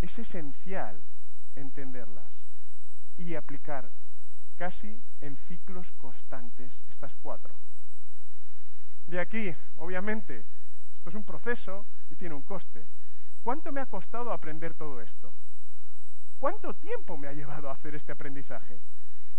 Es 0.00 0.18
esencial 0.18 1.00
entenderlas 1.54 2.32
y 3.16 3.34
aplicar 3.34 3.90
casi 4.56 5.00
en 5.20 5.36
ciclos 5.36 5.92
constantes 5.92 6.82
estas 6.88 7.14
cuatro. 7.22 7.54
De 9.06 9.20
aquí, 9.20 9.54
obviamente, 9.76 10.44
esto 10.94 11.10
es 11.10 11.16
un 11.16 11.24
proceso 11.24 11.86
y 12.10 12.16
tiene 12.16 12.34
un 12.34 12.42
coste. 12.42 12.84
¿Cuánto 13.42 13.70
me 13.70 13.80
ha 13.80 13.86
costado 13.86 14.32
aprender 14.32 14.74
todo 14.74 15.00
esto? 15.00 15.32
¿Cuánto 16.38 16.74
tiempo 16.74 17.16
me 17.16 17.28
ha 17.28 17.32
llevado 17.32 17.70
a 17.70 17.72
hacer 17.72 17.94
este 17.94 18.12
aprendizaje? 18.12 18.80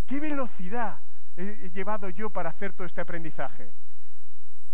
¿Qué 0.06 0.19
velocidad 0.19 1.00
he 1.36 1.69
llevado 1.69 2.10
yo 2.10 2.30
para 2.30 2.50
hacer 2.50 2.73
todo 2.73 2.88
este 2.88 3.02
aprendizaje? 3.02 3.73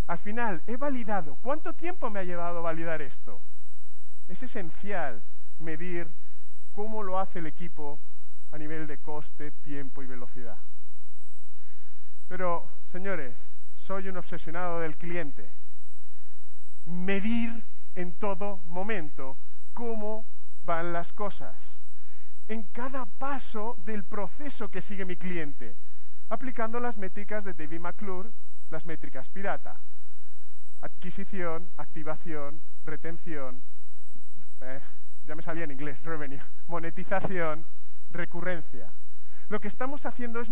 Al 0.07 0.17
final, 0.17 0.61
he 0.67 0.77
validado. 0.77 1.37
¿Cuánto 1.41 1.73
tiempo 1.73 2.09
me 2.09 2.19
ha 2.19 2.23
llevado 2.23 2.61
validar 2.61 3.01
esto? 3.01 3.41
Es 4.27 4.43
esencial 4.43 5.21
medir 5.59 6.09
cómo 6.73 7.03
lo 7.03 7.19
hace 7.19 7.39
el 7.39 7.47
equipo 7.47 7.99
a 8.51 8.57
nivel 8.57 8.87
de 8.87 8.97
coste, 8.97 9.51
tiempo 9.51 10.03
y 10.03 10.07
velocidad. 10.07 10.57
Pero, 12.27 12.67
señores, 12.91 13.35
soy 13.75 14.07
un 14.07 14.17
obsesionado 14.17 14.79
del 14.79 14.97
cliente. 14.97 15.49
Medir 16.85 17.63
en 17.95 18.13
todo 18.13 18.59
momento 18.67 19.37
cómo 19.73 20.25
van 20.65 20.93
las 20.93 21.13
cosas. 21.13 21.55
En 22.47 22.63
cada 22.63 23.05
paso 23.05 23.77
del 23.85 24.03
proceso 24.03 24.69
que 24.69 24.81
sigue 24.81 25.05
mi 25.05 25.15
cliente, 25.15 25.75
aplicando 26.29 26.79
las 26.79 26.97
métricas 26.97 27.43
de 27.43 27.53
David 27.53 27.79
McClure, 27.79 28.29
las 28.73 28.85
métricas 28.85 29.29
pirata 29.29 29.79
adquisición, 30.83 31.69
activación, 31.77 32.61
retención, 32.85 33.61
eh, 34.61 34.79
ya 35.25 35.35
me 35.35 35.41
salía 35.41 35.63
en 35.63 35.71
inglés, 35.71 36.01
revenue, 36.03 36.41
monetización, 36.67 37.65
recurrencia. 38.11 38.91
Lo 39.47 39.61
que 39.61 39.69
estamos 39.69 40.05
haciendo 40.05 40.41
es, 40.41 40.51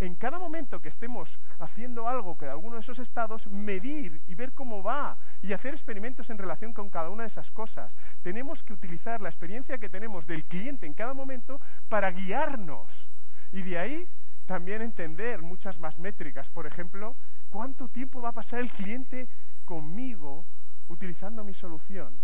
en 0.00 0.14
cada 0.14 0.38
momento 0.38 0.80
que 0.80 0.88
estemos 0.88 1.38
haciendo 1.58 2.08
algo 2.08 2.38
que 2.38 2.46
de 2.46 2.52
alguno 2.52 2.76
de 2.76 2.80
esos 2.80 2.98
estados, 2.98 3.46
medir 3.46 4.22
y 4.26 4.34
ver 4.34 4.52
cómo 4.52 4.82
va 4.82 5.18
y 5.42 5.52
hacer 5.52 5.74
experimentos 5.74 6.30
en 6.30 6.38
relación 6.38 6.72
con 6.72 6.88
cada 6.88 7.10
una 7.10 7.24
de 7.24 7.28
esas 7.28 7.50
cosas. 7.50 7.92
Tenemos 8.22 8.62
que 8.62 8.72
utilizar 8.72 9.20
la 9.20 9.28
experiencia 9.28 9.76
que 9.76 9.90
tenemos 9.90 10.26
del 10.26 10.44
cliente 10.44 10.86
en 10.86 10.94
cada 10.94 11.12
momento 11.12 11.60
para 11.90 12.10
guiarnos. 12.10 13.08
Y 13.52 13.62
de 13.62 13.78
ahí 13.78 14.08
también 14.48 14.80
entender 14.80 15.42
muchas 15.42 15.78
más 15.78 15.98
métricas. 15.98 16.48
Por 16.48 16.66
ejemplo, 16.66 17.14
¿cuánto 17.50 17.86
tiempo 17.86 18.22
va 18.22 18.30
a 18.30 18.32
pasar 18.40 18.60
el 18.60 18.70
cliente 18.70 19.28
conmigo 19.66 20.46
utilizando 20.88 21.44
mi 21.44 21.52
solución, 21.52 22.18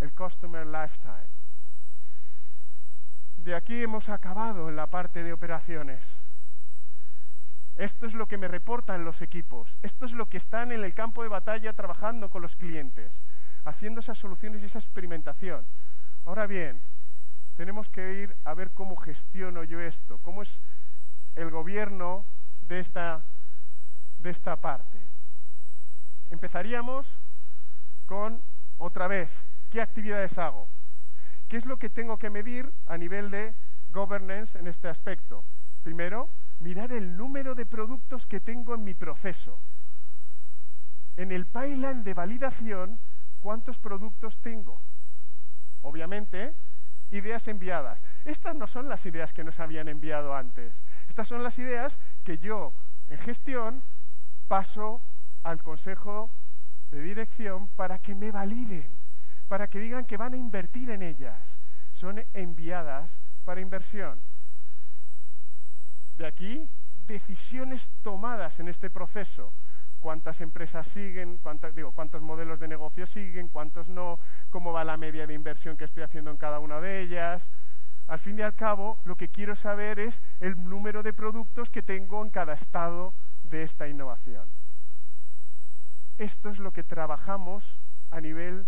el 0.00 0.12
Customer 0.12 0.66
Lifetime. 0.66 1.30
De 3.38 3.54
aquí 3.54 3.82
hemos 3.82 4.10
acabado 4.10 4.68
en 4.68 4.76
la 4.76 4.88
parte 4.88 5.22
de 5.22 5.32
operaciones. 5.32 6.04
Esto 7.76 8.04
es 8.04 8.12
lo 8.12 8.28
que 8.28 8.36
me 8.36 8.48
reportan 8.48 9.06
los 9.06 9.22
equipos. 9.22 9.78
Esto 9.82 10.04
es 10.04 10.12
lo 10.12 10.28
que 10.28 10.36
están 10.36 10.70
en 10.70 10.84
el 10.84 10.92
campo 10.92 11.22
de 11.22 11.30
batalla 11.30 11.72
trabajando 11.72 12.28
con 12.28 12.42
los 12.42 12.56
clientes, 12.56 13.22
haciendo 13.64 14.00
esas 14.00 14.18
soluciones 14.18 14.60
y 14.60 14.66
esa 14.66 14.80
experimentación. 14.80 15.64
Ahora 16.26 16.46
bien, 16.46 16.82
tenemos 17.56 17.88
que 17.88 18.12
ir 18.20 18.36
a 18.44 18.52
ver 18.52 18.72
cómo 18.72 18.94
gestiono 18.96 19.64
yo 19.64 19.80
esto, 19.80 20.18
cómo 20.18 20.42
es 20.42 20.60
el 21.36 21.50
gobierno 21.50 22.24
de 22.62 22.80
esta, 22.80 23.24
de 24.18 24.30
esta 24.30 24.60
parte. 24.60 24.98
Empezaríamos 26.30 27.06
con, 28.06 28.42
otra 28.78 29.08
vez, 29.08 29.30
¿qué 29.70 29.80
actividades 29.80 30.38
hago? 30.38 30.68
¿Qué 31.48 31.56
es 31.56 31.66
lo 31.66 31.78
que 31.78 31.90
tengo 31.90 32.18
que 32.18 32.30
medir 32.30 32.72
a 32.86 32.98
nivel 32.98 33.30
de 33.30 33.54
governance 33.90 34.58
en 34.58 34.66
este 34.66 34.88
aspecto? 34.88 35.44
Primero, 35.82 36.28
mirar 36.60 36.92
el 36.92 37.16
número 37.16 37.54
de 37.54 37.64
productos 37.64 38.26
que 38.26 38.40
tengo 38.40 38.74
en 38.74 38.84
mi 38.84 38.94
proceso. 38.94 39.58
En 41.16 41.32
el 41.32 41.46
pipeline 41.46 42.04
de 42.04 42.14
validación, 42.14 42.98
¿cuántos 43.40 43.78
productos 43.78 44.38
tengo? 44.38 44.80
Obviamente, 45.82 46.54
ideas 47.10 47.48
enviadas. 47.48 48.02
Estas 48.24 48.54
no 48.54 48.66
son 48.66 48.88
las 48.88 49.04
ideas 49.06 49.32
que 49.32 49.44
nos 49.44 49.58
habían 49.60 49.88
enviado 49.88 50.34
antes. 50.34 50.82
Estas 51.18 51.30
son 51.30 51.42
las 51.42 51.58
ideas 51.58 51.98
que 52.22 52.38
yo, 52.38 52.72
en 53.08 53.18
gestión, 53.18 53.82
paso 54.46 55.02
al 55.42 55.60
consejo 55.60 56.30
de 56.92 57.00
dirección 57.00 57.66
para 57.74 57.98
que 57.98 58.14
me 58.14 58.30
validen, 58.30 58.88
para 59.48 59.66
que 59.66 59.80
digan 59.80 60.04
que 60.04 60.16
van 60.16 60.34
a 60.34 60.36
invertir 60.36 60.90
en 60.90 61.02
ellas. 61.02 61.58
Son 61.92 62.24
enviadas 62.34 63.18
para 63.44 63.60
inversión. 63.60 64.20
De 66.16 66.24
aquí, 66.24 66.68
decisiones 67.08 67.90
tomadas 68.02 68.60
en 68.60 68.68
este 68.68 68.88
proceso. 68.88 69.52
Cuántas 69.98 70.40
empresas 70.40 70.86
siguen, 70.86 71.40
digo, 71.74 71.90
cuántos 71.90 72.22
modelos 72.22 72.60
de 72.60 72.68
negocio 72.68 73.08
siguen, 73.08 73.48
cuántos 73.48 73.88
no, 73.88 74.20
cómo 74.50 74.72
va 74.72 74.84
la 74.84 74.96
media 74.96 75.26
de 75.26 75.34
inversión 75.34 75.76
que 75.76 75.86
estoy 75.86 76.04
haciendo 76.04 76.30
en 76.30 76.36
cada 76.36 76.60
una 76.60 76.80
de 76.80 77.00
ellas. 77.00 77.48
Al 78.08 78.18
fin 78.18 78.38
y 78.38 78.42
al 78.42 78.54
cabo, 78.54 78.98
lo 79.04 79.16
que 79.16 79.28
quiero 79.28 79.54
saber 79.54 80.00
es 80.00 80.22
el 80.40 80.56
número 80.64 81.02
de 81.02 81.12
productos 81.12 81.68
que 81.68 81.82
tengo 81.82 82.24
en 82.24 82.30
cada 82.30 82.54
estado 82.54 83.12
de 83.44 83.62
esta 83.62 83.86
innovación. 83.86 84.48
Esto 86.16 86.48
es 86.48 86.58
lo 86.58 86.72
que 86.72 86.82
trabajamos 86.82 87.78
a 88.10 88.20
nivel 88.20 88.66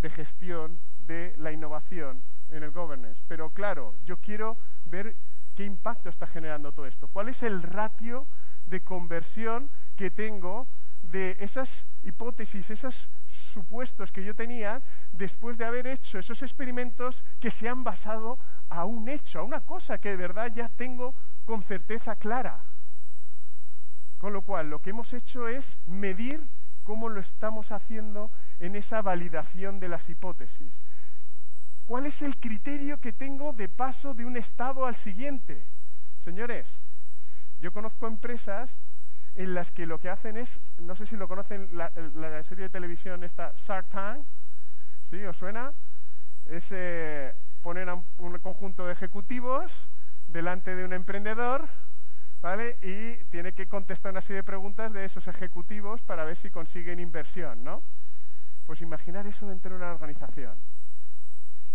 de 0.00 0.10
gestión 0.10 0.80
de 1.06 1.34
la 1.36 1.52
innovación 1.52 2.22
en 2.48 2.62
el 2.62 2.70
governance. 2.70 3.22
Pero 3.28 3.50
claro, 3.50 3.94
yo 4.04 4.16
quiero 4.16 4.56
ver 4.86 5.14
qué 5.54 5.64
impacto 5.64 6.08
está 6.08 6.26
generando 6.26 6.72
todo 6.72 6.86
esto. 6.86 7.08
¿Cuál 7.08 7.28
es 7.28 7.42
el 7.42 7.62
ratio 7.62 8.26
de 8.66 8.80
conversión 8.80 9.70
que 9.96 10.10
tengo 10.10 10.66
de 11.12 11.36
esas 11.40 11.86
hipótesis, 12.02 12.70
esos 12.70 13.08
supuestos 13.28 14.10
que 14.10 14.24
yo 14.24 14.34
tenía 14.34 14.82
después 15.12 15.58
de 15.58 15.66
haber 15.66 15.86
hecho 15.86 16.18
esos 16.18 16.42
experimentos 16.42 17.22
que 17.38 17.50
se 17.50 17.68
han 17.68 17.84
basado 17.84 18.38
a 18.70 18.86
un 18.86 19.08
hecho, 19.08 19.38
a 19.38 19.42
una 19.42 19.60
cosa 19.60 19.98
que 19.98 20.10
de 20.10 20.16
verdad 20.16 20.50
ya 20.54 20.68
tengo 20.70 21.14
con 21.44 21.62
certeza 21.62 22.16
clara? 22.16 22.64
Con 24.18 24.32
lo 24.32 24.42
cual, 24.42 24.70
lo 24.70 24.80
que 24.80 24.90
hemos 24.90 25.12
hecho 25.12 25.48
es 25.48 25.78
medir 25.86 26.46
cómo 26.82 27.08
lo 27.08 27.20
estamos 27.20 27.70
haciendo 27.72 28.30
en 28.58 28.74
esa 28.74 29.02
validación 29.02 29.80
de 29.80 29.88
las 29.88 30.08
hipótesis. 30.08 30.72
¿Cuál 31.86 32.06
es 32.06 32.22
el 32.22 32.38
criterio 32.38 33.00
que 33.00 33.12
tengo 33.12 33.52
de 33.52 33.68
paso 33.68 34.14
de 34.14 34.24
un 34.24 34.36
estado 34.36 34.86
al 34.86 34.96
siguiente? 34.96 35.64
Señores, 36.20 36.78
yo 37.60 37.72
conozco 37.72 38.06
empresas 38.06 38.76
en 39.34 39.54
las 39.54 39.72
que 39.72 39.86
lo 39.86 39.98
que 39.98 40.10
hacen 40.10 40.36
es, 40.36 40.60
no 40.78 40.94
sé 40.94 41.06
si 41.06 41.16
lo 41.16 41.28
conocen, 41.28 41.70
la, 41.72 41.90
serie 42.42 42.64
de 42.64 42.70
televisión 42.70 43.24
esta 43.24 43.52
Shark 43.56 43.88
Tank, 43.88 44.24
¿sí? 45.10 45.24
¿Os 45.24 45.36
suena? 45.36 45.72
Es 46.46 46.70
eh, 46.72 47.34
poner 47.62 47.88
a 47.88 47.94
un 47.94 48.38
conjunto 48.40 48.86
de 48.86 48.92
ejecutivos 48.92 49.72
delante 50.28 50.74
de 50.74 50.84
un 50.84 50.92
emprendedor, 50.92 51.68
¿vale? 52.42 52.76
Y 52.82 53.24
tiene 53.24 53.52
que 53.52 53.68
contestar 53.68 54.12
una 54.12 54.20
serie 54.20 54.36
de 54.36 54.44
preguntas 54.44 54.92
de 54.92 55.04
esos 55.04 55.26
ejecutivos 55.28 56.02
para 56.02 56.24
ver 56.24 56.36
si 56.36 56.50
consiguen 56.50 57.00
inversión, 57.00 57.64
¿no? 57.64 57.82
Pues 58.66 58.80
imaginar 58.80 59.26
eso 59.26 59.46
dentro 59.46 59.70
de 59.70 59.76
una 59.76 59.92
organización. 59.92 60.56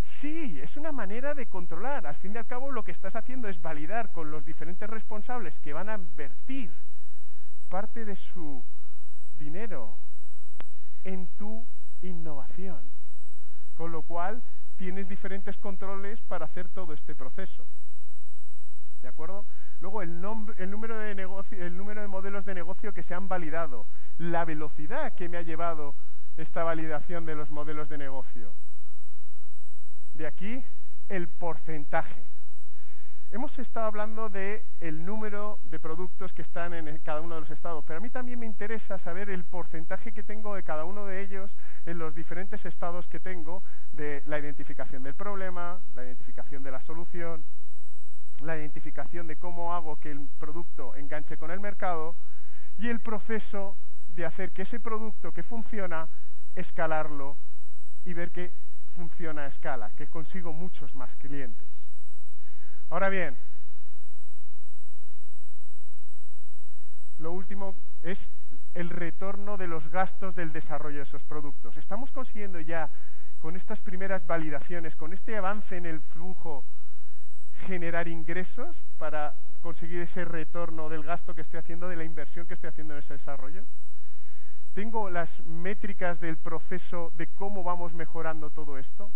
Sí, 0.02 0.60
es 0.62 0.78
una 0.78 0.92
manera 0.92 1.34
de 1.34 1.48
controlar. 1.48 2.08
Al 2.08 2.16
fin 2.16 2.34
y 2.34 2.38
al 2.38 2.46
cabo 2.46 2.72
lo 2.72 2.84
que 2.84 2.92
estás 2.92 3.16
haciendo 3.16 3.48
es 3.48 3.62
validar 3.62 4.12
con 4.12 4.32
los 4.32 4.46
diferentes 4.46 4.90
responsables 4.90 5.60
que 5.60 5.74
van 5.74 5.90
a 5.90 5.96
invertir 5.96 6.72
parte 7.68 8.06
de 8.06 8.16
su 8.16 8.64
dinero 9.38 9.98
en 11.04 11.28
tu 11.38 11.66
innovación. 12.02 12.92
Con 13.76 13.92
lo 13.92 14.02
cual 14.02 14.42
tienes 14.78 15.08
diferentes 15.08 15.58
controles 15.58 16.22
para 16.22 16.46
hacer 16.46 16.68
todo 16.70 16.94
este 16.94 17.16
proceso. 17.16 17.66
¿De 19.02 19.08
acuerdo? 19.08 19.46
Luego 19.80 20.02
el, 20.02 20.10
el, 20.58 20.72
número 20.72 20.98
de 20.98 21.12
el 21.12 21.78
número 21.78 22.02
de 22.02 22.08
modelos 22.08 22.46
de 22.46 22.56
negocio 22.56 22.94
que 22.94 23.04
se 23.04 23.14
han 23.14 23.30
validado, 23.30 23.86
la 24.18 24.44
velocidad 24.44 25.14
que 25.14 25.30
me 25.30 25.38
ha 25.38 25.44
llevado 25.44 25.94
esta 26.36 26.64
validación 26.64 27.26
de 27.26 27.36
los 27.36 27.52
modelos 27.52 27.90
de 27.90 27.98
negocio. 27.98 28.54
De 30.14 30.26
aquí 30.26 30.64
el 31.10 31.28
porcentaje. 31.28 32.24
Hemos 33.30 33.60
estado 33.60 33.88
hablando 33.88 34.30
de 34.30 34.64
el 34.80 35.04
número 35.04 35.60
de 35.64 35.82
productos 35.82 36.32
que 36.32 36.42
están 36.42 36.74
en 36.74 36.98
cada 37.00 37.20
uno 37.20 37.36
de 37.36 37.42
los 37.42 37.50
estados, 37.50 37.84
pero 37.86 37.98
a 37.98 38.02
mí 38.02 38.10
también 38.10 38.40
me 38.40 38.46
interesa 38.46 38.98
saber 39.00 39.30
el 39.30 39.44
porcentaje 39.44 40.14
que 40.14 40.24
tengo 40.24 40.56
de 40.56 40.64
cada 40.64 40.86
uno 40.86 41.06
de 41.06 41.22
ellos 41.22 41.58
en 41.86 41.98
los 41.98 42.16
diferentes 42.16 42.64
estados 42.64 43.10
que 43.10 43.20
tengo 43.20 43.64
de 43.92 44.24
la 44.28 44.40
identificación 44.40 45.04
del 45.04 45.14
problema, 45.14 45.78
la 45.94 46.06
identificación 46.06 46.64
de 46.64 46.72
la 46.72 46.80
solución, 46.80 47.44
la 48.40 48.58
identificación 48.58 49.28
de 49.28 49.36
cómo 49.36 49.74
hago 49.74 50.00
que 50.00 50.12
el 50.12 50.30
producto 50.40 50.96
enganche 50.96 51.36
con 51.36 51.52
el 51.52 51.60
mercado 51.60 52.16
y 52.78 52.88
el 52.88 53.02
proceso 53.02 53.76
de 54.16 54.26
hacer 54.26 54.54
que 54.54 54.62
ese 54.62 54.80
producto 54.80 55.34
que 55.34 55.44
funciona, 55.44 56.08
escalarlo 56.56 57.36
y 58.06 58.14
ver 58.14 58.32
que 58.32 58.54
funciona 58.96 59.44
a 59.44 59.48
escala, 59.48 59.90
que 59.98 60.08
consigo 60.08 60.54
muchos 60.54 60.96
más 60.96 61.14
clientes. 61.18 61.77
Ahora 62.90 63.10
bien, 63.10 63.36
lo 67.18 67.34
último 67.34 67.76
es 68.02 68.30
el 68.76 68.90
retorno 68.90 69.58
de 69.58 69.68
los 69.68 69.90
gastos 69.90 70.36
del 70.36 70.54
desarrollo 70.54 70.98
de 70.98 71.04
esos 71.04 71.24
productos. 71.24 71.76
Estamos 71.76 72.12
consiguiendo 72.12 72.60
ya, 72.62 72.90
con 73.40 73.56
estas 73.56 73.82
primeras 73.82 74.26
validaciones, 74.26 74.96
con 74.96 75.14
este 75.14 75.36
avance 75.36 75.76
en 75.76 75.86
el 75.86 76.00
flujo 76.00 76.64
generar 77.66 78.08
ingresos 78.08 78.78
para 78.98 79.36
conseguir 79.62 80.02
ese 80.02 80.24
retorno 80.24 80.88
del 80.88 81.04
gasto 81.04 81.36
que 81.36 81.42
estoy 81.42 81.60
haciendo, 81.60 81.90
de 81.90 81.98
la 81.98 82.04
inversión 82.04 82.48
que 82.48 82.54
estoy 82.54 82.70
haciendo 82.70 82.94
en 82.94 83.00
ese 83.00 83.14
desarrollo? 83.14 83.66
¿Tengo 84.74 85.10
las 85.10 85.44
métricas 85.46 86.20
del 86.20 86.38
proceso 86.38 87.12
de 87.18 87.28
cómo 87.28 87.64
vamos 87.64 87.94
mejorando 87.94 88.50
todo 88.50 88.78
esto? 88.78 89.12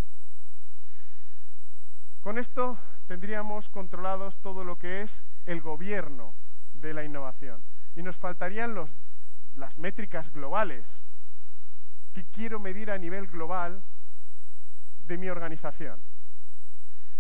Con 2.22 2.38
esto 2.38 2.78
tendríamos 3.08 3.68
controlados 3.70 4.40
todo 4.42 4.64
lo 4.64 4.78
que 4.78 5.02
es 5.02 5.24
el 5.48 5.60
gobierno 5.60 6.36
de 6.76 6.94
la 6.94 7.04
innovación. 7.04 7.64
Y 7.96 8.04
nos 8.04 8.18
faltarían 8.18 8.76
las 9.56 9.78
métricas 9.80 10.32
globales. 10.32 10.88
¿Qué 12.14 12.24
quiero 12.26 12.60
medir 12.60 12.92
a 12.92 12.98
nivel 12.98 13.28
global 13.28 13.82
de 15.08 15.18
mi 15.18 15.30
organización? 15.30 16.00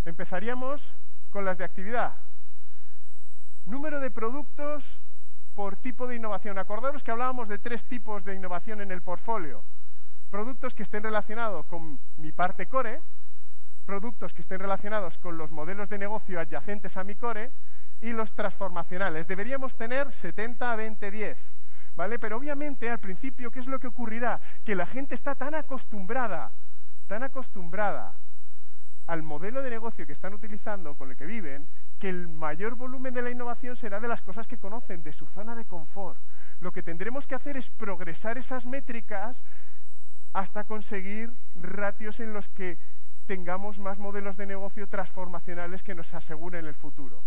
Empezaríamos 0.06 0.94
con 1.32 1.46
las 1.46 1.58
de 1.58 1.64
actividad. 1.64 2.18
Número 3.66 4.00
de 4.00 4.12
productos 4.12 4.84
por 5.56 5.78
tipo 5.78 6.08
de 6.08 6.16
innovación. 6.16 6.60
Acordaros 6.60 7.04
que 7.04 7.12
hablábamos 7.12 7.48
de 7.48 7.58
tres 7.58 7.86
tipos 7.86 8.24
de 8.24 8.36
innovación 8.36 8.82
en 8.82 8.92
el 8.92 9.02
portfolio. 9.02 9.64
Productos 10.30 10.74
que 10.76 10.84
estén 10.84 11.04
relacionados 11.04 11.66
con 11.66 12.00
mi 12.18 12.32
parte 12.32 12.68
core, 12.68 13.02
productos 13.82 14.34
que 14.34 14.41
estén 14.41 14.60
relacionados 14.60 15.17
con 15.17 15.38
los 15.38 15.52
modelos 15.52 15.89
de 15.89 15.98
negocio 15.98 16.39
adyacentes 16.39 16.98
a 16.98 17.04
mi 17.04 17.15
core 17.15 17.52
y 18.02 18.13
los 18.13 18.34
transformacionales. 18.34 19.28
Deberíamos 19.28 19.76
tener 19.76 20.12
70 20.12 20.72
a 20.72 20.76
20 20.76 21.12
10. 21.12 21.38
¿Vale? 21.96 22.20
Pero 22.20 22.38
obviamente 22.38 22.89
al 22.89 23.00
principio, 23.00 23.52
¿qué 23.52 23.60
es 23.60 23.67
lo 23.67 23.80
que 23.80 23.88
ocurrirá? 23.88 24.39
Que 24.63 24.76
la 24.76 24.86
gente 24.86 25.13
está 25.13 25.36
tan 25.36 25.56
acostumbrada, 25.56 26.52
tan 27.08 27.22
acostumbrada 27.24 28.15
al 29.08 29.24
modelo 29.24 29.62
de 29.62 29.70
negocio 29.70 30.08
que 30.08 30.13
están 30.13 30.34
utilizando, 30.34 30.96
con 30.96 31.10
el 31.10 31.17
que 31.17 31.26
viven, 31.26 31.67
que 32.00 32.08
el 32.08 32.30
mayor 32.30 32.76
volumen 32.76 33.13
de 33.13 33.22
la 33.22 33.30
innovación 33.30 33.76
será 33.76 34.00
de 34.00 34.08
las 34.08 34.22
cosas 34.22 34.48
que 34.48 34.58
conocen, 34.58 35.04
de 35.04 35.12
su 35.12 35.26
zona 35.28 35.54
de 35.54 35.65
confort. 35.65 36.20
Lo 36.62 36.72
que 36.72 36.82
tendremos 36.82 37.28
que 37.28 37.36
hacer 37.36 37.58
es 37.58 37.70
progresar 37.70 38.38
esas 38.38 38.65
métricas 38.65 39.44
hasta 40.34 40.63
conseguir 40.63 41.34
ratios 41.56 42.20
en 42.20 42.34
los 42.34 42.48
que 42.50 42.78
tengamos 43.26 43.80
más 43.80 43.98
modelos 43.98 44.38
de 44.38 44.46
negocio 44.46 44.88
transformacionales 44.88 45.84
que 45.84 45.96
nos 45.96 46.14
aseguren 46.14 46.66
el 46.66 46.76
futuro. 46.76 47.24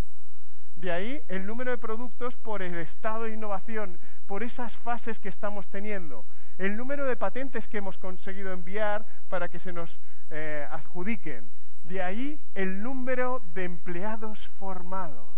De 0.77 0.93
ahí 0.93 1.23
el 1.29 1.47
número 1.47 1.71
de 1.71 1.79
productos 1.79 2.37
por 2.37 2.63
el 2.63 2.77
estado 2.79 3.25
de 3.25 3.33
innovación, 3.33 3.99
por 4.27 4.43
esas 4.43 4.77
fases 4.77 5.19
que 5.19 5.29
estamos 5.29 5.69
teniendo, 5.69 6.25
el 6.59 6.77
número 6.77 7.07
de 7.07 7.17
patentes 7.17 7.69
que 7.69 7.79
hemos 7.79 7.99
conseguido 7.99 8.53
enviar 8.53 9.07
para 9.29 9.49
que 9.49 9.59
se 9.59 9.73
nos 9.73 9.99
eh, 10.31 10.67
adjudiquen, 10.71 11.49
de 11.85 12.03
ahí 12.03 12.41
el 12.55 12.83
número 12.83 13.43
de 13.55 13.65
empleados 13.65 14.49
formados. 14.59 15.29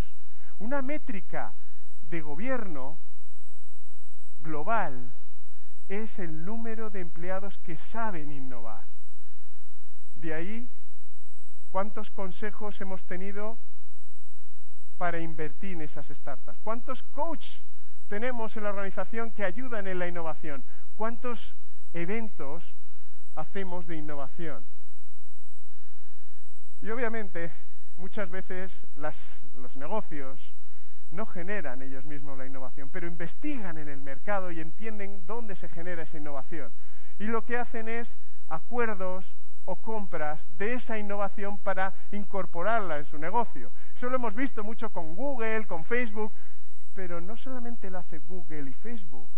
Una 0.59 0.81
métrica 0.81 1.53
de 2.09 2.21
gobierno 2.23 2.99
global 4.41 5.13
es 5.89 6.19
el 6.19 6.45
número 6.45 6.91
de 6.91 7.01
empleados 7.01 7.59
que 7.59 7.77
saben 7.77 8.33
innovar. 8.33 8.96
De 10.17 10.35
ahí, 10.35 10.69
¿cuántos 11.71 12.11
consejos 12.11 12.81
hemos 12.81 13.05
tenido 13.05 13.59
para 14.99 15.21
invertir 15.21 15.75
en 15.75 15.83
esas 15.83 16.09
startups? 16.09 16.59
¿Cuántos 16.63 17.03
coaches 17.03 17.63
tenemos 18.09 18.57
en 18.57 18.65
la 18.65 18.71
organización 18.71 19.31
que 19.31 19.45
ayudan 19.45 19.87
en 19.87 19.99
la 19.99 20.09
innovación? 20.09 20.65
¿Cuántos 20.97 21.55
eventos 21.93 22.75
hacemos 23.35 23.87
de 23.87 23.97
innovación? 23.97 24.65
Y 26.81 26.91
obviamente, 26.91 27.53
muchas 27.97 28.31
veces 28.31 28.87
los 28.97 29.77
negocios 29.77 30.55
no 31.11 31.27
generan 31.27 31.83
ellos 31.83 32.05
mismos 32.05 32.39
la 32.39 32.47
innovación, 32.47 32.91
pero 32.91 33.07
investigan 33.07 33.79
en 33.79 33.89
el 33.89 34.01
mercado 34.01 34.51
y 34.51 34.61
entienden 34.61 35.27
dónde 35.27 35.57
se 35.57 35.69
genera 35.69 36.03
esa 36.03 36.17
innovación. 36.17 36.73
Y 37.19 37.25
lo 37.25 37.45
que 37.45 37.59
hacen 37.59 37.89
es 37.89 38.17
acuerdos 38.49 39.37
o 39.67 39.77
compras 39.77 40.45
de 40.57 40.75
esa 40.75 40.99
innovación 40.99 41.59
para 41.59 41.93
incorporarla 42.13 42.99
en 42.99 43.05
su 43.05 43.19
negocio. 43.19 43.71
Eso 43.95 44.09
lo 44.09 44.17
hemos 44.17 44.35
visto 44.35 44.65
mucho 44.65 44.91
con 44.91 45.15
Google, 45.15 45.67
con 45.67 45.85
Facebook, 45.85 46.33
pero 46.95 47.21
no 47.21 47.37
solamente 47.37 47.91
lo 47.91 47.99
hace 47.99 48.19
Google 48.19 48.71
y 48.71 48.73
Facebook. 48.73 49.29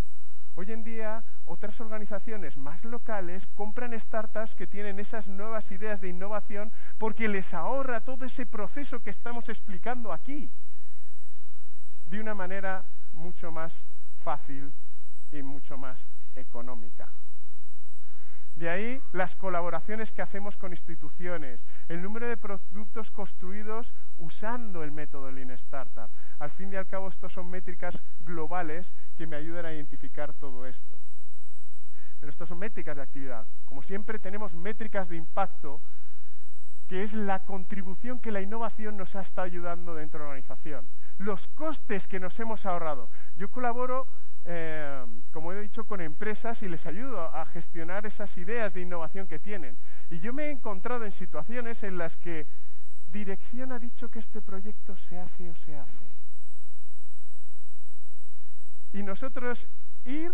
Hoy 0.54 0.72
en 0.72 0.84
día 0.84 1.24
otras 1.44 1.80
organizaciones 1.80 2.56
más 2.56 2.84
locales 2.84 3.46
compran 3.54 3.98
startups 3.98 4.54
que 4.54 4.66
tienen 4.66 4.98
esas 4.98 5.28
nuevas 5.28 5.70
ideas 5.70 6.00
de 6.00 6.08
innovación 6.08 6.72
porque 6.98 7.28
les 7.28 7.54
ahorra 7.54 8.00
todo 8.00 8.24
ese 8.24 8.44
proceso 8.44 9.00
que 9.00 9.10
estamos 9.10 9.48
explicando 9.48 10.12
aquí 10.12 10.50
de 12.06 12.20
una 12.20 12.34
manera 12.34 12.84
mucho 13.12 13.50
más 13.50 13.84
fácil 14.22 14.72
y 15.32 15.42
mucho 15.42 15.78
más 15.78 15.98
económica. 16.34 17.08
De 18.58 18.68
ahí 18.68 19.00
las 19.12 19.36
colaboraciones 19.36 20.10
que 20.10 20.20
hacemos 20.20 20.56
con 20.56 20.72
instituciones, 20.72 21.64
el 21.88 22.02
número 22.02 22.28
de 22.28 22.36
productos 22.36 23.12
construidos 23.12 23.94
usando 24.16 24.82
el 24.82 24.90
método 24.90 25.30
Lean 25.30 25.52
Startup. 25.52 26.10
Al 26.40 26.50
fin 26.50 26.72
y 26.72 26.74
al 26.74 26.88
cabo, 26.88 27.06
estos 27.06 27.32
son 27.32 27.48
métricas 27.48 28.02
globales 28.18 28.92
que 29.16 29.28
me 29.28 29.36
ayudan 29.36 29.64
a 29.66 29.72
identificar 29.72 30.32
todo 30.32 30.66
esto. 30.66 30.96
Pero 32.18 32.30
estos 32.30 32.48
son 32.48 32.58
métricas 32.58 32.96
de 32.96 33.02
actividad. 33.02 33.46
Como 33.64 33.84
siempre, 33.84 34.18
tenemos 34.18 34.52
métricas 34.54 35.08
de 35.08 35.14
impacto, 35.14 35.80
que 36.88 37.04
es 37.04 37.14
la 37.14 37.44
contribución 37.44 38.18
que 38.18 38.32
la 38.32 38.40
innovación 38.40 38.96
nos 38.96 39.14
ha 39.14 39.20
estado 39.20 39.44
ayudando 39.44 39.94
dentro 39.94 40.18
de 40.18 40.24
la 40.24 40.30
organización. 40.30 40.88
Los 41.18 41.46
costes 41.46 42.08
que 42.08 42.18
nos 42.18 42.40
hemos 42.40 42.66
ahorrado. 42.66 43.08
Yo 43.36 43.52
colaboro 43.52 44.08
eh, 44.50 45.04
como 45.30 45.52
he 45.52 45.60
dicho, 45.60 45.84
con 45.84 46.00
empresas 46.00 46.62
y 46.62 46.68
les 46.68 46.86
ayudo 46.86 47.20
a 47.20 47.44
gestionar 47.44 48.06
esas 48.06 48.34
ideas 48.38 48.72
de 48.72 48.80
innovación 48.80 49.26
que 49.26 49.38
tienen. 49.38 49.76
Y 50.08 50.20
yo 50.20 50.32
me 50.32 50.44
he 50.44 50.50
encontrado 50.50 51.04
en 51.04 51.12
situaciones 51.12 51.82
en 51.82 51.98
las 51.98 52.16
que 52.16 52.46
dirección 53.12 53.72
ha 53.72 53.78
dicho 53.78 54.08
que 54.10 54.20
este 54.20 54.40
proyecto 54.40 54.96
se 54.96 55.18
hace 55.18 55.50
o 55.50 55.54
se 55.54 55.76
hace. 55.76 56.06
Y 58.94 59.02
nosotros 59.02 59.68
ir, 60.06 60.32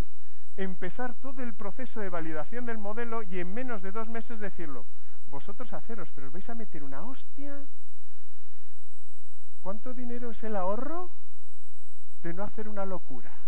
empezar 0.57 1.15
todo 1.15 1.43
el 1.43 1.53
proceso 1.53 1.99
de 1.99 2.09
validación 2.09 2.67
del 2.67 2.79
modelo 2.79 3.25
y 3.25 3.41
en 3.41 3.53
menos 3.53 3.83
de 3.83 3.91
dos 3.91 4.09
meses 4.09 4.39
decirlo, 4.39 4.87
vosotros 5.27 5.73
haceros, 5.73 6.13
pero 6.15 6.29
os 6.29 6.33
vais 6.33 6.49
a 6.49 6.55
meter 6.55 6.85
una 6.85 7.03
hostia. 7.03 7.67
¿Cuánto 9.61 9.93
dinero 9.93 10.31
es 10.31 10.45
el 10.45 10.55
ahorro 10.55 11.11
de 12.23 12.33
no 12.33 12.45
hacer 12.45 12.69
una 12.69 12.85
locura? 12.85 13.44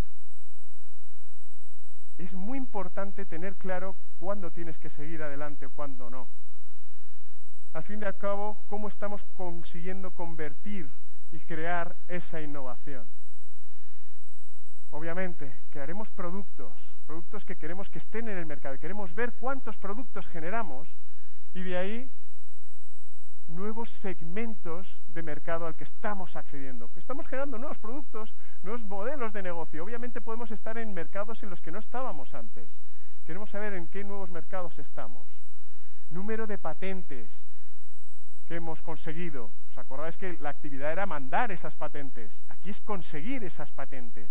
Es 2.18 2.34
muy 2.34 2.58
importante 2.58 3.26
tener 3.26 3.56
claro 3.56 3.96
cuándo 4.18 4.50
tienes 4.50 4.78
que 4.78 4.90
seguir 4.90 5.22
adelante 5.22 5.66
o 5.66 5.70
cuándo 5.70 6.08
no. 6.08 6.28
Al 7.72 7.82
fin 7.82 8.00
y 8.02 8.06
al 8.06 8.16
cabo, 8.16 8.56
cómo 8.68 8.88
estamos 8.88 9.22
consiguiendo 9.36 10.10
convertir 10.12 10.88
y 11.30 11.40
crear 11.40 11.96
esa 12.08 12.40
innovación. 12.40 13.06
Obviamente, 14.90 15.52
crearemos 15.70 16.10
productos, 16.10 16.72
productos 17.06 17.44
que 17.44 17.56
queremos 17.56 17.90
que 17.90 17.98
estén 17.98 18.28
en 18.28 18.38
el 18.38 18.46
mercado. 18.46 18.78
Queremos 18.78 19.14
ver 19.14 19.34
cuántos 19.34 19.76
productos 19.76 20.26
generamos 20.26 20.88
y 21.52 21.62
de 21.62 21.76
ahí 21.76 22.10
nuevos 23.48 23.90
segmentos 23.90 25.00
de 25.08 25.22
mercado 25.22 25.66
al 25.66 25.76
que 25.76 25.84
estamos 25.84 26.36
accediendo. 26.36 26.90
Estamos 26.96 27.26
generando 27.26 27.58
nuevos 27.58 27.78
productos, 27.78 28.34
nuevos 28.62 28.84
modelos 28.84 29.32
de 29.32 29.42
negocio. 29.42 29.84
Obviamente 29.84 30.20
podemos 30.20 30.50
estar 30.50 30.78
en 30.78 30.92
mercados 30.94 31.42
en 31.42 31.50
los 31.50 31.60
que 31.60 31.70
no 31.70 31.78
estábamos 31.78 32.34
antes. 32.34 32.68
Queremos 33.24 33.50
saber 33.50 33.74
en 33.74 33.88
qué 33.88 34.04
nuevos 34.04 34.30
mercados 34.30 34.78
estamos. 34.78 35.26
Número 36.10 36.46
de 36.46 36.58
patentes 36.58 37.40
que 38.46 38.56
hemos 38.56 38.80
conseguido. 38.82 39.50
¿Os 39.70 39.78
acordáis 39.78 40.16
que 40.16 40.38
la 40.38 40.50
actividad 40.50 40.92
era 40.92 41.06
mandar 41.06 41.50
esas 41.50 41.74
patentes? 41.74 42.40
Aquí 42.48 42.70
es 42.70 42.80
conseguir 42.80 43.44
esas 43.44 43.72
patentes. 43.72 44.30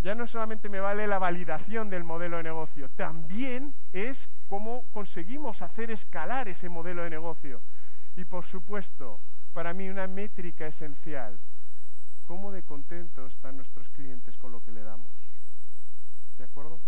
Ya 0.00 0.14
no 0.14 0.26
solamente 0.26 0.68
me 0.68 0.80
vale 0.80 1.06
la 1.06 1.18
validación 1.18 1.90
del 1.90 2.04
modelo 2.04 2.36
de 2.36 2.44
negocio, 2.44 2.88
también 2.90 3.74
es 3.92 4.28
cómo 4.48 4.84
conseguimos 4.92 5.62
hacer 5.62 5.90
escalar 5.90 6.48
ese 6.48 6.68
modelo 6.68 7.02
de 7.02 7.10
negocio. 7.10 7.60
Y 8.14 8.24
por 8.24 8.46
supuesto, 8.46 9.20
para 9.52 9.74
mí 9.74 9.88
una 9.88 10.06
métrica 10.06 10.66
esencial, 10.66 11.38
cómo 12.26 12.52
de 12.52 12.62
contentos 12.62 13.34
están 13.34 13.56
nuestros 13.56 13.88
clientes 13.90 14.36
con 14.36 14.52
lo 14.52 14.60
que 14.62 14.72
le 14.72 14.82
damos. 14.82 15.10
¿De 16.38 16.44
acuerdo? 16.44 16.80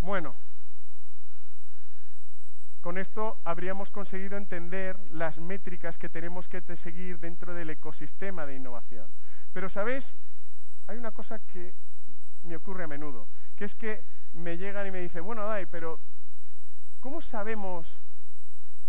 Bueno, 0.00 0.34
con 2.80 2.98
esto 2.98 3.40
habríamos 3.44 3.90
conseguido 3.90 4.36
entender 4.36 4.98
las 5.10 5.40
métricas 5.40 5.96
que 5.98 6.10
tenemos 6.10 6.48
que 6.48 6.60
seguir 6.76 7.18
dentro 7.18 7.54
del 7.54 7.70
ecosistema 7.70 8.44
de 8.44 8.56
innovación. 8.56 9.10
Pero, 9.54 9.70
¿sabéis? 9.70 10.12
Hay 10.86 10.98
una 10.98 11.12
cosa 11.12 11.38
que 11.38 11.74
me 12.42 12.56
ocurre 12.56 12.84
a 12.84 12.86
menudo, 12.88 13.26
que 13.56 13.64
es 13.64 13.74
que 13.74 14.04
me 14.34 14.58
llegan 14.58 14.86
y 14.86 14.90
me 14.90 15.00
dicen, 15.00 15.24
bueno, 15.24 15.44
Dai, 15.46 15.66
pero 15.66 15.98
¿cómo 17.00 17.22
sabemos 17.22 17.98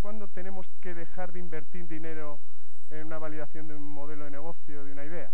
cuándo 0.01 0.27
tenemos 0.27 0.69
que 0.81 0.93
dejar 0.93 1.31
de 1.31 1.39
invertir 1.39 1.87
dinero 1.87 2.39
en 2.89 3.05
una 3.05 3.17
validación 3.17 3.67
de 3.67 3.75
un 3.75 3.87
modelo 3.87 4.25
de 4.25 4.31
negocio, 4.31 4.83
de 4.83 4.91
una 4.91 5.05
idea? 5.05 5.31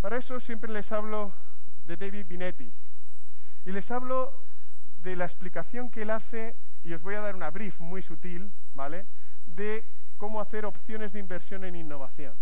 Para 0.00 0.16
eso 0.16 0.40
siempre 0.40 0.72
les 0.72 0.90
hablo 0.90 1.32
de 1.86 1.96
David 1.96 2.26
Binetti 2.26 2.72
y 3.64 3.72
les 3.72 3.90
hablo 3.90 4.40
de 5.02 5.16
la 5.16 5.24
explicación 5.24 5.90
que 5.90 6.02
él 6.02 6.10
hace, 6.10 6.56
y 6.82 6.92
os 6.92 7.02
voy 7.02 7.14
a 7.14 7.20
dar 7.20 7.34
una 7.34 7.50
brief 7.50 7.78
muy 7.80 8.02
sutil, 8.02 8.52
¿vale?, 8.74 9.06
de 9.46 9.84
cómo 10.16 10.40
hacer 10.40 10.64
opciones 10.64 11.12
de 11.12 11.18
inversión 11.18 11.64
en 11.64 11.76
innovación. 11.76 12.36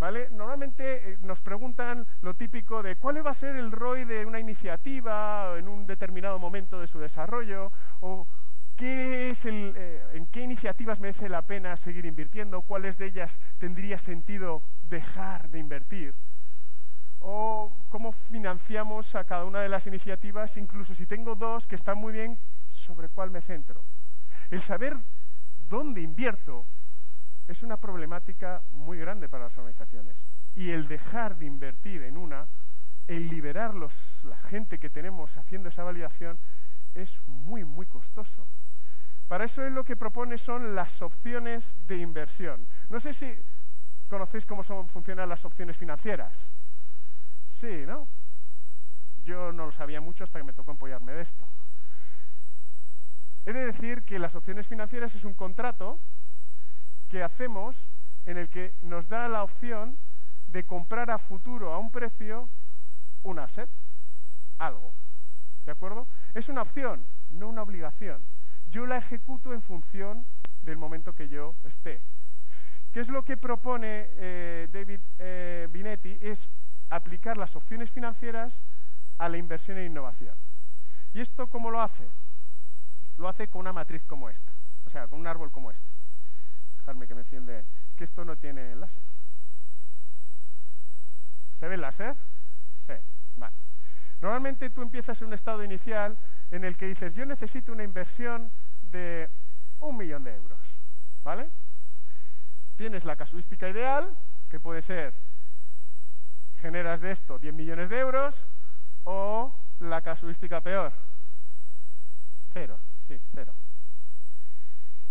Normalmente 0.00 1.12
eh, 1.12 1.18
nos 1.20 1.42
preguntan 1.42 2.06
lo 2.22 2.32
típico 2.32 2.82
de 2.82 2.96
cuál 2.96 3.24
va 3.24 3.32
a 3.32 3.34
ser 3.34 3.56
el 3.56 3.70
ROI 3.70 4.06
de 4.06 4.24
una 4.24 4.40
iniciativa 4.40 5.58
en 5.58 5.68
un 5.68 5.86
determinado 5.86 6.38
momento 6.38 6.80
de 6.80 6.86
su 6.86 6.98
desarrollo 6.98 7.70
o 8.00 8.26
qué 8.76 9.28
es 9.28 9.44
el, 9.44 9.74
eh, 9.76 10.02
en 10.14 10.26
qué 10.28 10.40
iniciativas 10.40 11.00
merece 11.00 11.28
la 11.28 11.42
pena 11.42 11.76
seguir 11.76 12.06
invirtiendo, 12.06 12.62
cuáles 12.62 12.96
de 12.96 13.06
ellas 13.06 13.38
tendría 13.58 13.98
sentido 13.98 14.62
dejar 14.88 15.50
de 15.50 15.58
invertir 15.58 16.14
o 17.18 17.70
cómo 17.90 18.12
financiamos 18.12 19.14
a 19.14 19.24
cada 19.24 19.44
una 19.44 19.60
de 19.60 19.68
las 19.68 19.86
iniciativas, 19.86 20.56
incluso 20.56 20.94
si 20.94 21.04
tengo 21.04 21.34
dos 21.34 21.66
que 21.66 21.74
están 21.74 21.98
muy 21.98 22.14
bien, 22.14 22.38
sobre 22.70 23.10
cuál 23.10 23.30
me 23.30 23.42
centro. 23.42 23.84
El 24.50 24.62
saber 24.62 24.96
dónde 25.68 26.00
invierto 26.00 26.64
es 27.50 27.64
una 27.64 27.78
problemática 27.78 28.62
muy 28.70 28.98
grande 28.98 29.28
para 29.28 29.44
las 29.44 29.58
organizaciones. 29.58 30.16
Y 30.54 30.70
el 30.70 30.86
dejar 30.86 31.36
de 31.36 31.46
invertir 31.46 32.02
en 32.02 32.16
una, 32.16 32.46
el 33.08 33.28
liberar 33.28 33.74
la 33.74 34.36
gente 34.48 34.78
que 34.78 34.88
tenemos 34.88 35.36
haciendo 35.36 35.68
esa 35.68 35.82
validación, 35.82 36.38
es 36.94 37.20
muy, 37.26 37.64
muy 37.64 37.86
costoso. 37.86 38.46
Para 39.26 39.44
eso 39.44 39.64
es 39.64 39.72
lo 39.72 39.82
que 39.84 39.96
propone 39.96 40.38
son 40.38 40.76
las 40.76 41.02
opciones 41.02 41.74
de 41.88 41.96
inversión. 41.96 42.68
No 42.88 43.00
sé 43.00 43.14
si 43.14 43.34
conocéis 44.08 44.46
cómo 44.46 44.62
son, 44.62 44.88
funcionan 44.88 45.28
las 45.28 45.44
opciones 45.44 45.76
financieras. 45.76 46.48
Sí, 47.52 47.84
¿no? 47.84 48.06
Yo 49.24 49.52
no 49.52 49.66
lo 49.66 49.72
sabía 49.72 50.00
mucho 50.00 50.22
hasta 50.22 50.38
que 50.38 50.44
me 50.44 50.52
tocó 50.52 50.72
apoyarme 50.72 51.12
de 51.12 51.22
esto. 51.22 51.46
He 53.44 53.52
de 53.52 53.66
decir 53.66 54.02
que 54.04 54.20
las 54.20 54.36
opciones 54.36 54.68
financieras 54.68 55.14
es 55.16 55.24
un 55.24 55.34
contrato 55.34 55.98
que 57.10 57.22
hacemos 57.22 57.76
en 58.24 58.38
el 58.38 58.48
que 58.48 58.72
nos 58.82 59.08
da 59.08 59.28
la 59.28 59.42
opción 59.42 59.98
de 60.46 60.64
comprar 60.64 61.10
a 61.10 61.18
futuro 61.18 61.72
a 61.72 61.78
un 61.78 61.90
precio 61.90 62.48
un 63.22 63.38
asset, 63.38 63.68
algo. 64.58 64.92
¿De 65.66 65.72
acuerdo? 65.72 66.06
Es 66.34 66.48
una 66.48 66.62
opción, 66.62 67.04
no 67.30 67.48
una 67.48 67.62
obligación. 67.62 68.22
Yo 68.70 68.86
la 68.86 68.96
ejecuto 68.96 69.52
en 69.52 69.60
función 69.60 70.24
del 70.62 70.78
momento 70.78 71.14
que 71.14 71.28
yo 71.28 71.54
esté. 71.64 72.00
¿Qué 72.92 73.00
es 73.00 73.08
lo 73.08 73.24
que 73.24 73.36
propone 73.36 74.06
eh, 74.12 74.68
David 74.72 75.00
eh, 75.18 75.68
Binetti? 75.70 76.18
Es 76.20 76.48
aplicar 76.88 77.36
las 77.36 77.54
opciones 77.56 77.90
financieras 77.90 78.62
a 79.18 79.28
la 79.28 79.36
inversión 79.36 79.78
en 79.78 79.86
innovación. 79.86 80.34
¿Y 81.12 81.20
esto 81.20 81.48
cómo 81.48 81.70
lo 81.70 81.80
hace? 81.80 82.08
Lo 83.18 83.28
hace 83.28 83.48
con 83.48 83.60
una 83.60 83.72
matriz 83.72 84.02
como 84.06 84.30
esta, 84.30 84.52
o 84.86 84.90
sea, 84.90 85.06
con 85.08 85.20
un 85.20 85.26
árbol 85.26 85.50
como 85.50 85.70
este 85.70 85.99
dejarme 86.80 87.06
que 87.06 87.14
me 87.14 87.20
enciende, 87.20 87.64
que 87.96 88.04
esto 88.04 88.24
no 88.24 88.36
tiene 88.36 88.74
láser. 88.74 89.02
¿Se 91.56 91.68
ve 91.68 91.74
el 91.74 91.80
láser? 91.82 92.16
Sí, 92.86 92.94
vale. 93.36 93.56
Normalmente 94.20 94.70
tú 94.70 94.82
empiezas 94.82 95.20
en 95.20 95.28
un 95.28 95.34
estado 95.34 95.62
inicial 95.62 96.18
en 96.50 96.64
el 96.64 96.76
que 96.76 96.86
dices, 96.86 97.14
yo 97.14 97.26
necesito 97.26 97.72
una 97.72 97.84
inversión 97.84 98.50
de 98.90 99.30
un 99.80 99.96
millón 99.96 100.24
de 100.24 100.34
euros, 100.34 100.58
¿vale? 101.22 101.50
Tienes 102.76 103.04
la 103.04 103.16
casuística 103.16 103.68
ideal, 103.68 104.16
que 104.48 104.58
puede 104.58 104.82
ser, 104.82 105.14
generas 106.60 107.00
de 107.00 107.12
esto 107.12 107.38
10 107.38 107.54
millones 107.54 107.90
de 107.90 107.98
euros, 107.98 108.46
o 109.04 109.54
la 109.80 110.00
casuística 110.00 110.60
peor, 110.60 110.92
Cero, 112.52 112.80
sí, 113.06 113.20
cero. 113.32 113.54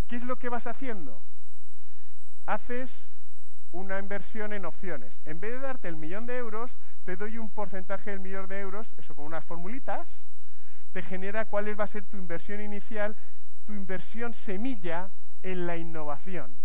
¿Qué 0.07 0.17
es 0.17 0.23
lo 0.25 0.37
que 0.37 0.49
vas 0.49 0.67
haciendo? 0.67 1.21
Haces 2.49 3.07
una 3.71 3.99
inversión 3.99 4.53
en 4.53 4.65
opciones. 4.65 5.21
En 5.25 5.39
vez 5.39 5.51
de 5.51 5.59
darte 5.59 5.87
el 5.87 5.97
millón 5.97 6.25
de 6.25 6.35
euros, 6.37 6.75
te 7.05 7.15
doy 7.15 7.37
un 7.37 7.51
porcentaje 7.51 8.09
del 8.09 8.19
millón 8.19 8.47
de 8.47 8.59
euros, 8.59 8.87
eso 8.97 9.13
con 9.13 9.25
unas 9.25 9.45
formulitas, 9.45 10.07
te 10.91 11.03
genera 11.03 11.45
cuál 11.45 11.79
va 11.79 11.83
a 11.83 11.87
ser 11.87 12.05
tu 12.05 12.17
inversión 12.17 12.59
inicial, 12.59 13.15
tu 13.67 13.73
inversión 13.73 14.33
semilla 14.33 15.11
en 15.43 15.67
la 15.67 15.77
innovación. 15.77 16.55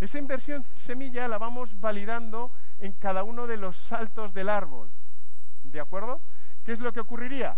Esa 0.00 0.18
inversión 0.18 0.64
semilla 0.84 1.28
la 1.28 1.38
vamos 1.38 1.80
validando 1.80 2.50
en 2.80 2.92
cada 2.92 3.22
uno 3.22 3.46
de 3.46 3.58
los 3.58 3.76
saltos 3.76 4.34
del 4.34 4.48
árbol. 4.48 4.90
¿De 5.62 5.78
acuerdo? 5.78 6.20
¿Qué 6.64 6.72
es 6.72 6.80
lo 6.80 6.92
que 6.92 6.98
ocurriría? 6.98 7.56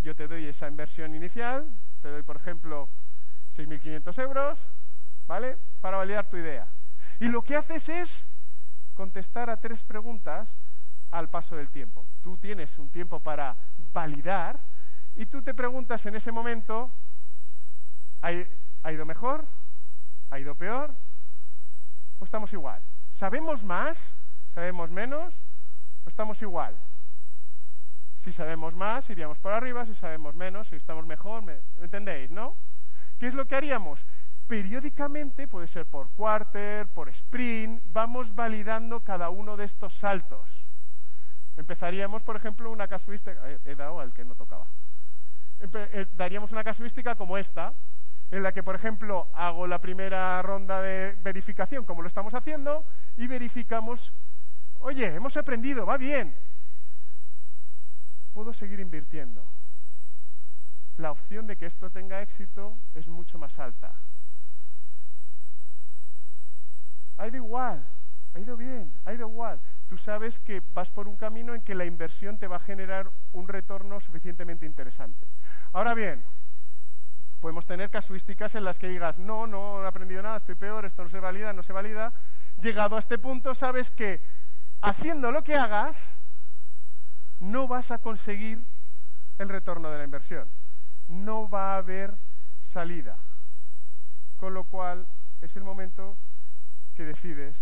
Yo 0.00 0.14
te 0.14 0.28
doy 0.28 0.44
esa 0.44 0.68
inversión 0.68 1.14
inicial, 1.14 1.66
te 2.02 2.10
doy, 2.10 2.22
por 2.22 2.36
ejemplo, 2.36 2.90
6.500 3.56 4.22
euros, 4.22 4.58
¿vale? 5.26 5.56
Para 5.80 5.96
validar 5.96 6.28
tu 6.28 6.36
idea. 6.36 6.73
Y 7.20 7.28
lo 7.28 7.42
que 7.42 7.56
haces 7.56 7.88
es 7.88 8.28
contestar 8.94 9.50
a 9.50 9.58
tres 9.58 9.82
preguntas 9.82 10.56
al 11.10 11.28
paso 11.30 11.56
del 11.56 11.70
tiempo. 11.70 12.06
Tú 12.22 12.36
tienes 12.36 12.78
un 12.78 12.90
tiempo 12.90 13.20
para 13.20 13.56
validar 13.92 14.60
y 15.14 15.26
tú 15.26 15.42
te 15.42 15.54
preguntas 15.54 16.04
en 16.06 16.16
ese 16.16 16.32
momento, 16.32 16.90
¿ha 18.20 18.92
ido 18.92 19.04
mejor? 19.06 19.46
¿Ha 20.30 20.38
ido 20.40 20.54
peor? 20.54 20.94
¿O 22.18 22.24
estamos 22.24 22.52
igual? 22.52 22.82
¿Sabemos 23.12 23.62
más? 23.62 24.16
¿Sabemos 24.48 24.90
menos? 24.90 25.34
¿O 26.04 26.08
estamos 26.08 26.40
igual? 26.42 26.76
Si 28.18 28.32
sabemos 28.32 28.74
más, 28.74 29.08
iríamos 29.10 29.38
por 29.38 29.52
arriba, 29.52 29.84
si 29.86 29.94
sabemos 29.94 30.34
menos, 30.34 30.68
si 30.68 30.76
estamos 30.76 31.06
mejor, 31.06 31.42
¿me 31.42 31.60
entendéis, 31.80 32.30
no? 32.30 32.56
¿Qué 33.18 33.28
es 33.28 33.34
lo 33.34 33.46
que 33.46 33.54
haríamos? 33.54 34.04
Periódicamente, 34.46 35.48
puede 35.48 35.66
ser 35.66 35.86
por 35.86 36.10
quarter, 36.10 36.86
por 36.88 37.08
sprint, 37.08 37.82
vamos 37.86 38.34
validando 38.34 39.00
cada 39.00 39.30
uno 39.30 39.56
de 39.56 39.64
estos 39.64 39.94
saltos. 39.94 40.66
Empezaríamos, 41.56 42.22
por 42.22 42.36
ejemplo, 42.36 42.70
una 42.70 42.86
casuística, 42.86 43.40
he 43.64 43.74
dado 43.74 44.00
al 44.00 44.12
que 44.12 44.24
no 44.24 44.34
tocaba. 44.34 44.66
Eh, 45.60 46.06
daríamos 46.16 46.52
una 46.52 46.62
casuística 46.62 47.14
como 47.14 47.38
esta, 47.38 47.72
en 48.30 48.42
la 48.42 48.52
que, 48.52 48.62
por 48.62 48.74
ejemplo, 48.74 49.28
hago 49.32 49.66
la 49.66 49.80
primera 49.80 50.42
ronda 50.42 50.82
de 50.82 51.16
verificación, 51.22 51.84
como 51.84 52.02
lo 52.02 52.08
estamos 52.08 52.34
haciendo, 52.34 52.84
y 53.16 53.26
verificamos, 53.26 54.12
oye, 54.78 55.06
hemos 55.14 55.36
aprendido, 55.36 55.86
va 55.86 55.96
bien, 55.96 56.36
puedo 58.32 58.52
seguir 58.52 58.80
invirtiendo. 58.80 59.46
La 60.96 61.12
opción 61.12 61.46
de 61.46 61.56
que 61.56 61.66
esto 61.66 61.88
tenga 61.90 62.20
éxito 62.20 62.76
es 62.94 63.08
mucho 63.08 63.38
más 63.38 63.58
alta. 63.58 63.94
Ha 67.16 67.28
ido 67.28 67.36
igual, 67.36 67.84
ha 68.34 68.38
ido 68.38 68.56
bien, 68.56 68.92
ha 69.04 69.12
ido 69.12 69.28
igual. 69.28 69.60
Tú 69.88 69.98
sabes 69.98 70.40
que 70.40 70.62
vas 70.72 70.90
por 70.90 71.06
un 71.06 71.16
camino 71.16 71.54
en 71.54 71.62
que 71.62 71.74
la 71.74 71.84
inversión 71.84 72.38
te 72.38 72.48
va 72.48 72.56
a 72.56 72.60
generar 72.60 73.10
un 73.32 73.48
retorno 73.48 74.00
suficientemente 74.00 74.66
interesante. 74.66 75.26
Ahora 75.72 75.94
bien, 75.94 76.24
podemos 77.40 77.66
tener 77.66 77.90
casuísticas 77.90 78.54
en 78.54 78.64
las 78.64 78.78
que 78.78 78.88
digas, 78.88 79.18
no, 79.18 79.46
no 79.46 79.82
he 79.82 79.86
aprendido 79.86 80.22
nada, 80.22 80.38
estoy 80.38 80.54
peor, 80.54 80.84
esto 80.84 81.04
no 81.04 81.10
se 81.10 81.20
valida, 81.20 81.52
no 81.52 81.62
se 81.62 81.72
valida. 81.72 82.12
Llegado 82.60 82.96
a 82.96 83.00
este 83.00 83.18
punto, 83.18 83.54
sabes 83.54 83.90
que 83.90 84.20
haciendo 84.80 85.30
lo 85.30 85.44
que 85.44 85.54
hagas, 85.54 86.16
no 87.40 87.68
vas 87.68 87.90
a 87.90 87.98
conseguir 87.98 88.64
el 89.38 89.48
retorno 89.48 89.90
de 89.90 89.98
la 89.98 90.04
inversión. 90.04 90.48
No 91.08 91.48
va 91.48 91.74
a 91.74 91.78
haber 91.78 92.14
salida. 92.66 93.18
Con 94.36 94.54
lo 94.54 94.64
cual, 94.64 95.06
es 95.40 95.56
el 95.56 95.64
momento 95.64 96.16
que 96.94 97.04
decides 97.04 97.56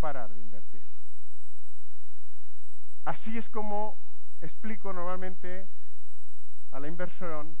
parar 0.00 0.32
de 0.32 0.40
invertir. 0.40 0.82
Así 3.04 3.38
es 3.38 3.48
como 3.48 3.96
explico 4.40 4.92
normalmente 4.92 5.66
a 6.72 6.80
la 6.80 6.88
inversión 6.88 7.56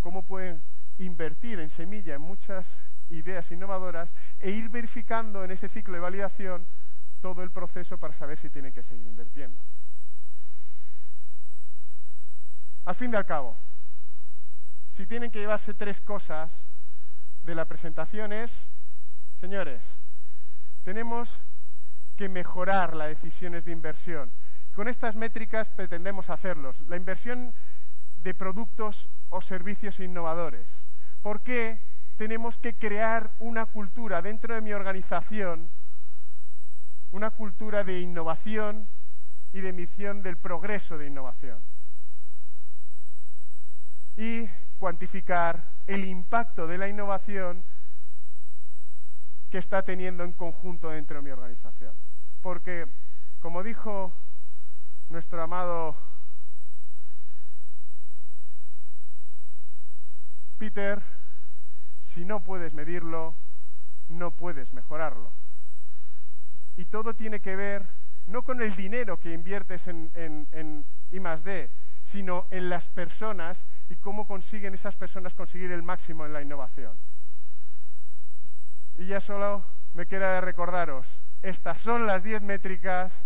cómo 0.00 0.24
pueden 0.24 0.62
invertir 0.98 1.60
en 1.60 1.70
semilla 1.70 2.14
en 2.14 2.22
muchas 2.22 2.80
ideas 3.10 3.50
innovadoras 3.50 4.14
e 4.38 4.50
ir 4.50 4.68
verificando 4.68 5.44
en 5.44 5.50
ese 5.50 5.68
ciclo 5.68 5.94
de 5.94 6.00
validación 6.00 6.66
todo 7.20 7.42
el 7.42 7.50
proceso 7.50 7.98
para 7.98 8.14
saber 8.14 8.38
si 8.38 8.50
tienen 8.50 8.72
que 8.72 8.82
seguir 8.82 9.06
invirtiendo. 9.06 9.60
Al 12.84 12.94
fin 12.94 13.12
y 13.12 13.16
al 13.16 13.26
cabo, 13.26 13.56
si 14.94 15.06
tienen 15.06 15.30
que 15.30 15.40
llevarse 15.40 15.74
tres 15.74 16.00
cosas 16.00 16.52
de 17.42 17.54
la 17.54 17.64
presentación 17.64 18.32
es, 18.32 18.68
señores, 19.40 19.82
tenemos 20.86 21.40
que 22.16 22.28
mejorar 22.28 22.94
las 22.94 23.08
decisiones 23.08 23.64
de 23.64 23.72
inversión. 23.72 24.30
Con 24.72 24.86
estas 24.86 25.16
métricas 25.16 25.68
pretendemos 25.68 26.30
hacerlos. 26.30 26.78
La 26.82 26.94
inversión 26.94 27.52
de 28.22 28.34
productos 28.34 29.08
o 29.30 29.40
servicios 29.40 29.98
innovadores. 29.98 30.64
¿Por 31.22 31.40
qué 31.40 31.80
tenemos 32.16 32.56
que 32.56 32.74
crear 32.74 33.32
una 33.40 33.66
cultura 33.66 34.22
dentro 34.22 34.54
de 34.54 34.60
mi 34.60 34.72
organización, 34.72 35.68
una 37.10 37.30
cultura 37.32 37.82
de 37.82 37.98
innovación 37.98 38.86
y 39.52 39.62
de 39.62 39.72
misión 39.72 40.22
del 40.22 40.36
progreso 40.36 40.98
de 40.98 41.08
innovación? 41.08 41.58
Y 44.16 44.48
cuantificar 44.78 45.68
el 45.88 46.04
impacto 46.04 46.68
de 46.68 46.78
la 46.78 46.86
innovación 46.86 47.64
que 49.50 49.58
está 49.58 49.82
teniendo 49.82 50.24
en 50.24 50.32
conjunto 50.32 50.90
dentro 50.90 51.16
de 51.16 51.22
mi 51.22 51.30
organización. 51.30 51.94
Porque, 52.42 52.86
como 53.40 53.62
dijo 53.62 54.12
nuestro 55.08 55.42
amado 55.42 55.96
Peter, 60.58 61.02
si 62.02 62.24
no 62.24 62.42
puedes 62.42 62.72
medirlo, 62.72 63.34
no 64.08 64.30
puedes 64.30 64.72
mejorarlo. 64.72 65.32
Y 66.76 66.86
todo 66.86 67.14
tiene 67.14 67.40
que 67.40 67.56
ver 67.56 67.86
no 68.26 68.42
con 68.42 68.60
el 68.60 68.74
dinero 68.74 69.18
que 69.18 69.32
inviertes 69.32 69.86
en, 69.86 70.10
en, 70.14 70.84
I 71.10 71.18
D, 71.18 71.70
sino 72.02 72.46
en 72.50 72.68
las 72.68 72.88
personas 72.88 73.64
y 73.88 73.96
cómo 73.96 74.26
consiguen 74.26 74.74
esas 74.74 74.96
personas 74.96 75.34
conseguir 75.34 75.70
el 75.72 75.82
máximo 75.82 76.26
en 76.26 76.32
la 76.32 76.42
innovación. 76.42 76.96
Y 78.98 79.06
ya 79.06 79.20
solo 79.20 79.64
me 79.94 80.06
queda 80.06 80.40
recordaros, 80.40 81.06
estas 81.42 81.78
son 81.78 82.06
las 82.06 82.22
diez 82.22 82.42
métricas 82.42 83.24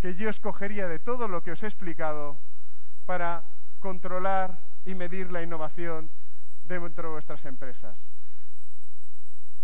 que 0.00 0.14
yo 0.14 0.30
escogería 0.30 0.88
de 0.88 0.98
todo 0.98 1.28
lo 1.28 1.42
que 1.42 1.52
os 1.52 1.62
he 1.62 1.66
explicado 1.66 2.38
para 3.06 3.44
controlar 3.80 4.58
y 4.84 4.94
medir 4.94 5.30
la 5.30 5.42
innovación 5.42 6.10
dentro 6.64 7.08
de 7.08 7.12
vuestras 7.14 7.44
empresas. 7.44 7.96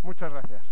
Muchas 0.02 0.32
gracias. 0.32 0.66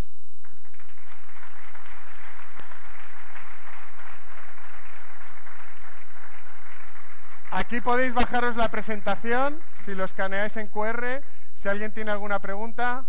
Aquí 7.50 7.80
podéis 7.80 8.12
bajaros 8.12 8.56
la 8.56 8.68
presentación, 8.68 9.60
si 9.84 9.94
lo 9.94 10.04
escaneáis 10.04 10.56
en 10.56 10.66
QR. 10.66 11.22
Si 11.54 11.68
alguien 11.68 11.92
tiene 11.92 12.10
alguna 12.10 12.40
pregunta. 12.40 13.06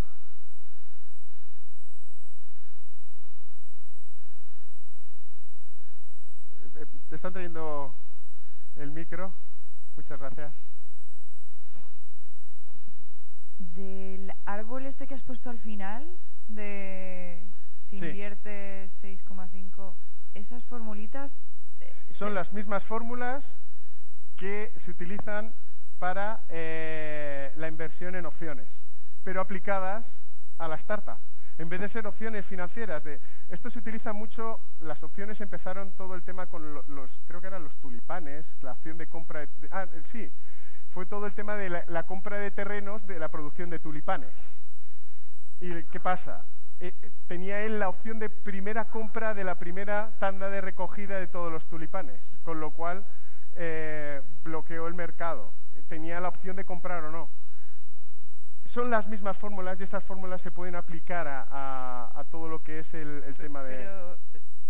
¿Te 7.10 7.16
están 7.16 7.34
trayendo 7.34 7.94
el 8.76 8.92
micro? 8.92 9.32
Muchas 9.96 10.20
gracias. 10.20 10.56
Del 13.76 14.34
árbol 14.46 14.86
este 14.88 15.06
que 15.06 15.14
has 15.14 15.22
puesto 15.22 15.50
al 15.50 15.60
final, 15.60 16.08
de 16.48 17.44
si 17.82 17.98
inviertes 17.98 18.92
6,5, 19.04 19.94
esas 20.34 20.64
formulitas... 20.66 21.32
Eh, 21.82 21.94
Son 22.12 22.34
las 22.34 22.54
mismas 22.54 22.84
fórmulas 22.84 23.60
que 24.36 24.74
se 24.76 24.90
utilizan 24.90 25.54
para 26.00 26.44
eh, 26.50 27.54
la 27.56 27.68
inversión 27.68 28.16
en 28.16 28.26
opciones, 28.26 28.68
pero 29.24 29.42
aplicadas 29.42 30.20
a 30.58 30.68
la 30.68 30.76
startup 30.76 31.20
en 31.58 31.70
vez 31.70 31.80
de 31.80 31.90
ser 31.90 32.06
opciones 32.06 32.46
financieras, 32.46 33.04
de 33.04 33.20
esto 33.50 33.72
se 33.72 33.80
utiliza 33.80 34.12
mucho, 34.12 34.60
las 34.82 35.04
opciones 35.04 35.40
empezaron 35.40 35.92
todo 35.92 36.16
el 36.16 36.24
tema 36.24 36.48
con 36.48 36.74
los, 36.74 37.20
creo 37.28 37.40
que 37.40 37.48
eran 37.48 37.64
los 37.64 37.76
tulipanes, 37.78 38.58
la 38.62 38.74
opción 38.74 38.98
de 38.98 39.08
compra, 39.08 39.40
de, 39.42 39.70
ah, 39.72 39.88
eh, 39.94 40.02
sí, 40.12 40.32
fue 40.90 41.06
todo 41.06 41.26
el 41.26 41.34
tema 41.34 41.56
de 41.56 41.70
la, 41.70 42.04
compra 42.04 42.40
de 42.40 42.52
terrenos 42.52 43.06
de 43.08 43.20
la 43.20 43.30
producción 43.30 43.70
de 43.70 43.80
tulipanes. 43.80 44.34
¿Y 45.62 45.84
qué 45.86 46.00
pasa? 46.00 46.46
Eh, 46.82 46.94
eh, 47.02 47.12
tenía 47.28 47.62
él 47.62 47.80
la 47.80 47.88
opción 47.88 48.20
de 48.20 48.30
primera 48.30 48.86
compra 48.86 49.34
de 49.34 49.46
la 49.46 49.56
primera 49.56 50.12
tanda 50.20 50.50
de 50.50 50.60
recogida 50.60 51.20
de 51.20 51.28
todos 51.28 51.52
los 51.52 51.66
tulipanes, 51.68 52.22
con 52.44 52.60
lo 52.60 52.72
cual 52.72 53.06
bloqueó 54.44 54.88
el 54.88 54.94
mercado. 54.94 55.54
Tenía 55.88 56.20
la 56.20 56.28
opción 56.28 56.58
de 56.58 56.66
comprar 56.66 57.06
o 57.06 57.12
no. 57.12 57.30
Son 58.66 58.90
las 58.90 59.08
mismas 59.08 59.38
fórmulas 59.38 59.80
y 59.80 59.84
esas 59.84 60.04
fórmulas 60.04 60.42
se 60.42 60.52
pueden 60.52 60.76
aplicar 60.76 61.28
a, 61.28 62.26
todo 62.32 62.50
lo 62.50 62.62
que 62.64 62.80
es 62.80 62.94
el, 62.94 63.34
tema 63.38 63.64
de... 63.64 63.78
Pero, 63.78 64.18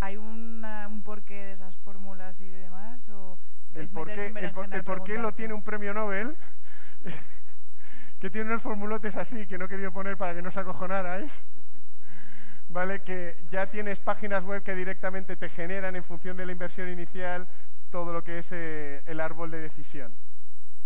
¿hay 0.02 0.18
un 0.18 1.02
porqué 1.04 1.46
de 1.46 1.52
esas 1.54 1.76
fórmulas 1.78 2.40
y 2.42 2.48
demás? 2.48 3.08
¿O 3.10 3.38
el 3.76 3.90
porqué, 3.90 4.34
el, 4.72 4.84
porqué 4.84 5.18
lo 5.18 5.34
tiene 5.34 5.54
un 5.54 5.62
premio 5.62 5.94
Nobel, 5.94 6.36
que 8.20 8.30
tiene 8.30 8.50
unos 8.50 8.62
formulotes 8.62 9.16
así 9.18 9.48
que 9.48 9.58
no 9.58 9.68
quería 9.68 9.92
poner 9.92 10.18
para 10.18 10.34
que 10.34 10.42
no 10.42 10.50
os 10.50 10.58
acojonarais. 10.58 11.32
¿Vale? 12.70 13.04
Que 13.04 13.44
ya 13.52 13.68
tienes 13.68 14.00
páginas 14.00 14.44
web 14.44 14.64
que 14.64 14.74
directamente 14.74 15.36
te 15.36 15.50
generan 15.50 15.96
en 15.96 16.04
función 16.04 16.36
de 16.36 16.46
la 16.46 16.52
inversión 16.52 16.90
inicial 16.90 17.48
todo 17.92 18.12
lo 18.12 18.24
que 18.24 18.40
es 18.40 18.52
eh, 18.52 19.04
el 19.06 19.20
árbol 19.20 19.52
de 19.52 19.60
decisión. 19.60 20.14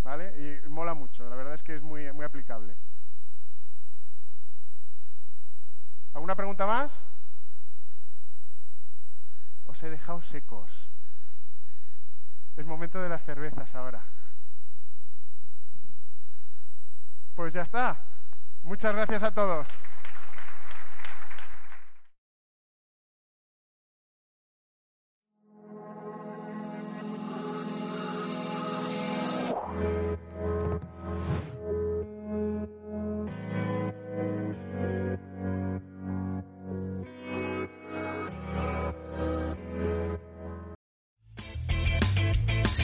¿Vale? 0.03 0.61
Y 0.65 0.69
mola 0.69 0.93
mucho, 0.93 1.29
la 1.29 1.35
verdad 1.35 1.53
es 1.53 1.63
que 1.63 1.75
es 1.75 1.81
muy, 1.81 2.11
muy 2.11 2.25
aplicable. 2.25 2.75
¿Alguna 6.13 6.35
pregunta 6.35 6.65
más? 6.65 6.93
Os 9.65 9.81
he 9.83 9.89
dejado 9.89 10.21
secos. 10.21 10.89
Es 12.57 12.65
momento 12.65 13.01
de 13.01 13.09
las 13.09 13.23
cervezas 13.23 13.73
ahora. 13.75 14.03
Pues 17.35 17.53
ya 17.53 17.61
está. 17.61 18.01
Muchas 18.63 18.93
gracias 18.93 19.23
a 19.23 19.31
todos. 19.31 19.67